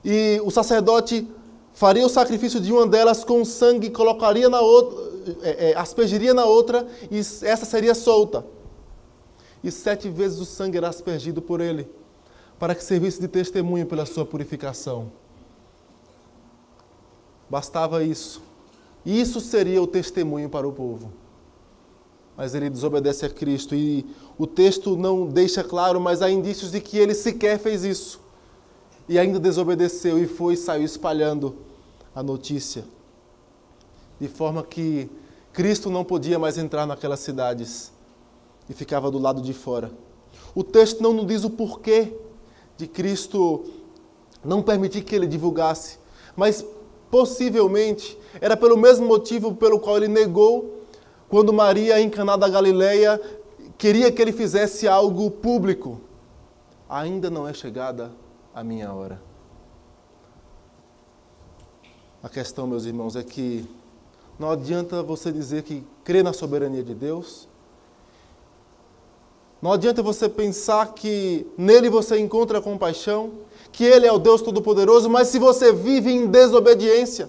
e 0.03 0.41
o 0.43 0.51
sacerdote 0.51 1.27
faria 1.73 2.05
o 2.05 2.09
sacrifício 2.09 2.59
de 2.59 2.71
uma 2.71 2.87
delas 2.87 3.23
com 3.23 3.43
sangue, 3.43 3.89
colocaria 3.89 4.49
na 4.49 4.61
outra, 4.61 5.11
é, 5.41 5.71
é, 5.71 5.77
aspergiria 5.77 6.33
na 6.33 6.45
outra 6.45 6.87
e 7.11 7.19
essa 7.19 7.65
seria 7.65 7.95
solta. 7.95 8.45
E 9.63 9.71
sete 9.71 10.09
vezes 10.09 10.39
o 10.39 10.45
sangue 10.45 10.77
era 10.77 10.89
aspergido 10.89 11.41
por 11.41 11.61
ele, 11.61 11.89
para 12.59 12.75
que 12.75 12.83
servisse 12.83 13.19
de 13.19 13.27
testemunho 13.27 13.85
pela 13.85 14.05
sua 14.05 14.25
purificação. 14.25 15.11
Bastava 17.49 18.03
isso. 18.03 18.41
Isso 19.05 19.39
seria 19.39 19.81
o 19.81 19.87
testemunho 19.87 20.49
para 20.49 20.67
o 20.67 20.71
povo 20.71 21.22
mas 22.35 22.55
ele 22.55 22.69
desobedece 22.69 23.25
a 23.25 23.29
Cristo. 23.29 23.75
E 23.75 24.05
o 24.37 24.47
texto 24.47 24.95
não 24.95 25.27
deixa 25.27 25.63
claro, 25.63 25.99
mas 25.99 26.21
há 26.21 26.29
indícios 26.29 26.71
de 26.71 26.79
que 26.79 26.97
ele 26.97 27.13
sequer 27.13 27.59
fez 27.59 27.83
isso. 27.83 28.19
E 29.07 29.19
ainda 29.19 29.39
desobedeceu 29.39 30.17
e 30.17 30.27
foi 30.27 30.53
e 30.53 30.57
saiu 30.57 30.85
espalhando 30.85 31.55
a 32.15 32.23
notícia. 32.23 32.85
De 34.19 34.27
forma 34.27 34.63
que 34.63 35.09
Cristo 35.51 35.89
não 35.89 36.03
podia 36.03 36.39
mais 36.39 36.57
entrar 36.57 36.85
naquelas 36.85 37.19
cidades 37.19 37.91
e 38.69 38.73
ficava 38.73 39.11
do 39.11 39.19
lado 39.19 39.41
de 39.41 39.53
fora. 39.53 39.91
O 40.55 40.63
texto 40.63 41.01
não 41.01 41.13
nos 41.13 41.27
diz 41.27 41.43
o 41.43 41.49
porquê 41.49 42.13
de 42.77 42.87
Cristo 42.87 43.65
não 44.43 44.61
permitir 44.61 45.03
que 45.03 45.15
ele 45.15 45.27
divulgasse, 45.27 45.97
mas 46.35 46.65
possivelmente 47.11 48.17
era 48.41 48.57
pelo 48.57 48.77
mesmo 48.77 49.05
motivo 49.05 49.53
pelo 49.53 49.79
qual 49.79 49.97
ele 49.97 50.07
negou 50.07 50.82
quando 51.33 51.51
Maria, 51.51 51.99
em 51.99 52.11
Caná 52.11 52.37
da 52.37 52.47
Galileia, 52.47 53.19
queria 53.75 54.11
que 54.11 54.21
ele 54.21 54.31
fizesse 54.31 54.87
algo 54.87 55.31
público. 55.31 55.99
Ainda 56.87 57.27
não 57.27 57.47
é 57.47 57.53
chegada 57.55 58.11
a 58.53 58.63
minha 58.63 58.93
hora. 58.93 59.19
A 62.21 62.29
questão, 62.29 62.67
meus 62.67 62.85
irmãos, 62.85 63.15
é 63.15 63.23
que 63.23 63.67
não 64.37 64.51
adianta 64.51 65.01
você 65.01 65.31
dizer 65.31 65.63
que 65.63 65.83
crê 66.03 66.21
na 66.21 66.33
soberania 66.33 66.83
de 66.83 66.93
Deus. 66.93 67.47
Não 69.59 69.73
adianta 69.73 70.03
você 70.03 70.29
pensar 70.29 70.93
que 70.93 71.47
nele 71.57 71.89
você 71.89 72.19
encontra 72.19 72.61
compaixão, 72.61 73.31
que 73.71 73.83
ele 73.83 74.05
é 74.05 74.11
o 74.11 74.19
Deus 74.19 74.43
Todo-Poderoso, 74.43 75.09
mas 75.09 75.29
se 75.29 75.39
você 75.39 75.73
vive 75.73 76.11
em 76.11 76.27
desobediência, 76.27 77.27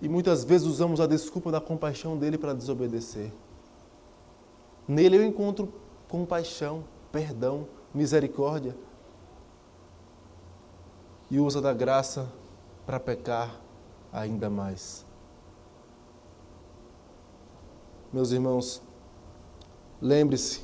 E 0.00 0.08
muitas 0.08 0.44
vezes 0.44 0.66
usamos 0.66 1.00
a 1.00 1.06
desculpa 1.06 1.52
da 1.52 1.60
compaixão 1.60 2.16
dele 2.16 2.38
para 2.38 2.54
desobedecer. 2.54 3.30
Nele 4.88 5.16
eu 5.16 5.24
encontro 5.24 5.72
compaixão, 6.08 6.84
perdão, 7.12 7.66
misericórdia. 7.94 8.74
E 11.30 11.38
usa 11.38 11.60
da 11.60 11.72
graça 11.72 12.28
para 12.86 12.98
pecar 12.98 13.60
ainda 14.12 14.50
mais. 14.50 15.04
Meus 18.12 18.32
irmãos, 18.32 18.82
lembre-se, 20.02 20.62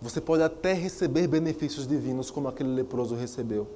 você 0.00 0.20
pode 0.20 0.42
até 0.42 0.72
receber 0.72 1.28
benefícios 1.28 1.86
divinos 1.86 2.30
como 2.30 2.48
aquele 2.48 2.70
leproso 2.70 3.14
recebeu. 3.14 3.68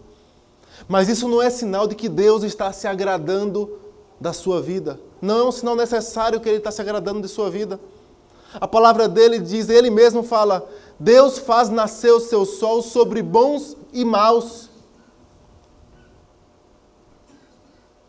Mas 0.89 1.09
isso 1.09 1.29
não 1.29 1.41
é 1.41 1.49
sinal 1.49 1.87
de 1.87 1.95
que 1.95 2.09
Deus 2.09 2.43
está 2.43 2.73
se 2.73 2.89
agradando 2.89 3.86
da 4.21 4.33
sua 4.33 4.61
vida. 4.61 4.99
Não 5.21 5.39
é 5.39 5.45
um 5.45 5.53
sinal 5.53 5.77
necessário 5.77 6.41
que 6.41 6.49
ele 6.49 6.59
está 6.59 6.71
se 6.71 6.81
agradando 6.81 7.21
de 7.21 7.29
sua 7.29 7.51
vida. 7.51 7.79
A 8.55 8.67
palavra 8.67 9.09
dele 9.09 9.39
diz, 9.39 9.69
ele 9.69 9.91
mesmo 9.91 10.23
fala: 10.23 10.69
Deus 10.99 11.39
faz 11.39 11.69
nascer 11.69 12.13
o 12.13 12.21
seu 12.21 12.45
sol 12.45 12.83
sobre 12.83 13.23
bons 13.23 13.77
e 13.93 14.05
maus. 14.05 14.71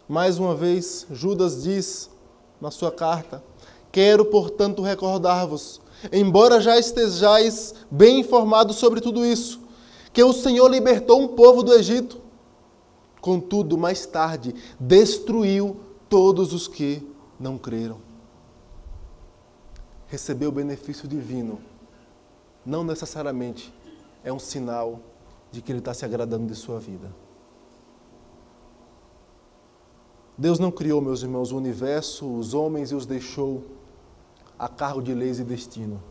Mais 0.07 0.39
uma 0.39 0.55
vez, 0.55 1.05
Judas 1.11 1.63
diz 1.63 2.09
na 2.61 2.71
sua 2.71 2.91
carta: 2.91 3.43
Quero, 3.91 4.25
portanto, 4.25 4.81
recordar-vos, 4.81 5.81
embora 6.11 6.61
já 6.61 6.77
estejais 6.77 7.73
bem 7.91 8.21
informados 8.21 8.77
sobre 8.77 9.01
tudo 9.01 9.25
isso, 9.25 9.59
que 10.13 10.23
o 10.23 10.31
Senhor 10.31 10.69
libertou 10.69 11.21
um 11.21 11.27
povo 11.27 11.61
do 11.61 11.73
Egito. 11.73 12.21
Contudo, 13.19 13.77
mais 13.77 14.05
tarde, 14.05 14.55
destruiu 14.79 15.86
todos 16.09 16.53
os 16.53 16.67
que 16.67 17.07
não 17.39 17.57
creram. 17.57 17.99
Receber 20.07 20.47
o 20.47 20.51
benefício 20.51 21.07
divino 21.07 21.59
não 22.65 22.83
necessariamente 22.83 23.73
é 24.23 24.31
um 24.31 24.39
sinal 24.39 24.99
de 25.51 25.61
que 25.61 25.71
Ele 25.71 25.79
está 25.79 25.93
se 25.93 26.05
agradando 26.05 26.47
de 26.47 26.55
sua 26.55 26.79
vida. 26.79 27.13
Deus 30.37 30.59
não 30.59 30.69
criou, 30.69 31.01
meus 31.01 31.23
irmãos, 31.23 31.51
o 31.51 31.57
universo, 31.57 32.25
os 32.25 32.53
homens 32.53 32.91
e 32.91 32.95
os 32.95 33.05
deixou 33.05 33.63
a 34.59 34.67
cargo 34.67 35.01
de 35.01 35.13
leis 35.13 35.39
e 35.39 35.43
destino. 35.43 36.01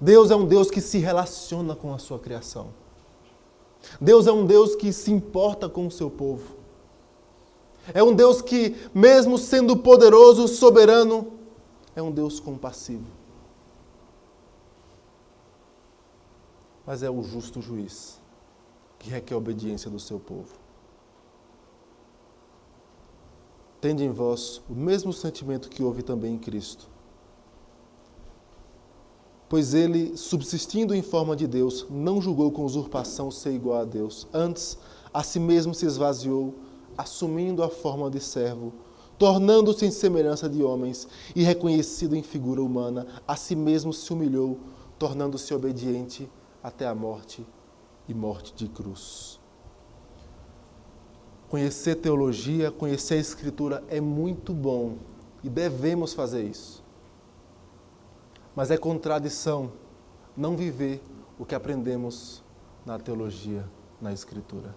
Deus 0.00 0.30
é 0.30 0.36
um 0.36 0.46
Deus 0.46 0.70
que 0.70 0.80
se 0.80 0.98
relaciona 0.98 1.74
com 1.74 1.94
a 1.94 1.98
sua 1.98 2.18
criação. 2.18 2.68
Deus 4.00 4.26
é 4.26 4.32
um 4.32 4.44
Deus 4.44 4.74
que 4.74 4.92
se 4.92 5.10
importa 5.10 5.68
com 5.68 5.86
o 5.86 5.90
seu 5.90 6.10
povo. 6.10 6.56
É 7.92 8.02
um 8.02 8.14
Deus 8.14 8.40
que, 8.40 8.74
mesmo 8.94 9.36
sendo 9.36 9.76
poderoso, 9.76 10.48
soberano, 10.48 11.32
é 11.94 12.02
um 12.02 12.10
Deus 12.10 12.40
compassivo. 12.40 13.04
Mas 16.86 17.02
é 17.02 17.10
o 17.10 17.22
justo 17.22 17.60
juiz 17.60 18.20
que 18.98 19.10
requer 19.10 19.34
a 19.34 19.38
obediência 19.38 19.90
do 19.90 20.00
seu 20.00 20.18
povo. 20.18 20.54
Tende 23.80 24.02
em 24.02 24.10
vós 24.10 24.62
o 24.68 24.74
mesmo 24.74 25.12
sentimento 25.12 25.68
que 25.68 25.82
houve 25.82 26.02
também 26.02 26.34
em 26.34 26.38
Cristo. 26.38 26.88
Pois 29.46 29.74
ele, 29.74 30.16
subsistindo 30.16 30.94
em 30.94 31.02
forma 31.02 31.36
de 31.36 31.46
Deus, 31.46 31.86
não 31.90 32.20
julgou 32.20 32.50
com 32.50 32.64
usurpação 32.64 33.30
ser 33.30 33.52
igual 33.52 33.82
a 33.82 33.84
Deus. 33.84 34.26
Antes, 34.32 34.78
a 35.12 35.22
si 35.22 35.38
mesmo 35.38 35.74
se 35.74 35.84
esvaziou, 35.84 36.54
assumindo 36.96 37.62
a 37.62 37.68
forma 37.68 38.10
de 38.10 38.20
servo, 38.20 38.72
tornando-se 39.18 39.86
em 39.86 39.90
semelhança 39.90 40.48
de 40.48 40.62
homens 40.62 41.06
e 41.34 41.42
reconhecido 41.42 42.16
em 42.16 42.22
figura 42.22 42.62
humana, 42.62 43.06
a 43.26 43.36
si 43.36 43.54
mesmo 43.54 43.92
se 43.92 44.12
humilhou, 44.12 44.58
tornando-se 44.98 45.52
obediente 45.54 46.28
até 46.62 46.86
a 46.86 46.94
morte 46.94 47.46
e 48.08 48.14
morte 48.14 48.54
de 48.54 48.68
cruz. 48.68 49.38
Conhecer 51.48 51.96
teologia, 51.96 52.70
conhecer 52.70 53.14
a 53.14 53.18
Escritura 53.18 53.84
é 53.88 54.00
muito 54.00 54.52
bom 54.52 54.96
e 55.42 55.48
devemos 55.48 56.12
fazer 56.12 56.42
isso. 56.42 56.82
Mas 58.56 58.70
é 58.70 58.76
contradição 58.76 59.72
não 60.36 60.56
viver 60.56 61.02
o 61.38 61.44
que 61.44 61.54
aprendemos 61.54 62.42
na 62.84 62.98
teologia, 62.98 63.64
na 64.00 64.12
Escritura. 64.12 64.74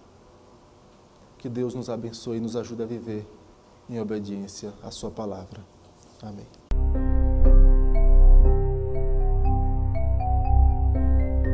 Que 1.38 1.48
Deus 1.48 1.74
nos 1.74 1.88
abençoe 1.88 2.38
e 2.38 2.40
nos 2.40 2.56
ajude 2.56 2.82
a 2.82 2.86
viver 2.86 3.26
em 3.88 4.00
obediência 4.00 4.72
à 4.82 4.90
Sua 4.90 5.10
palavra. 5.10 5.64
Amém. 6.20 6.57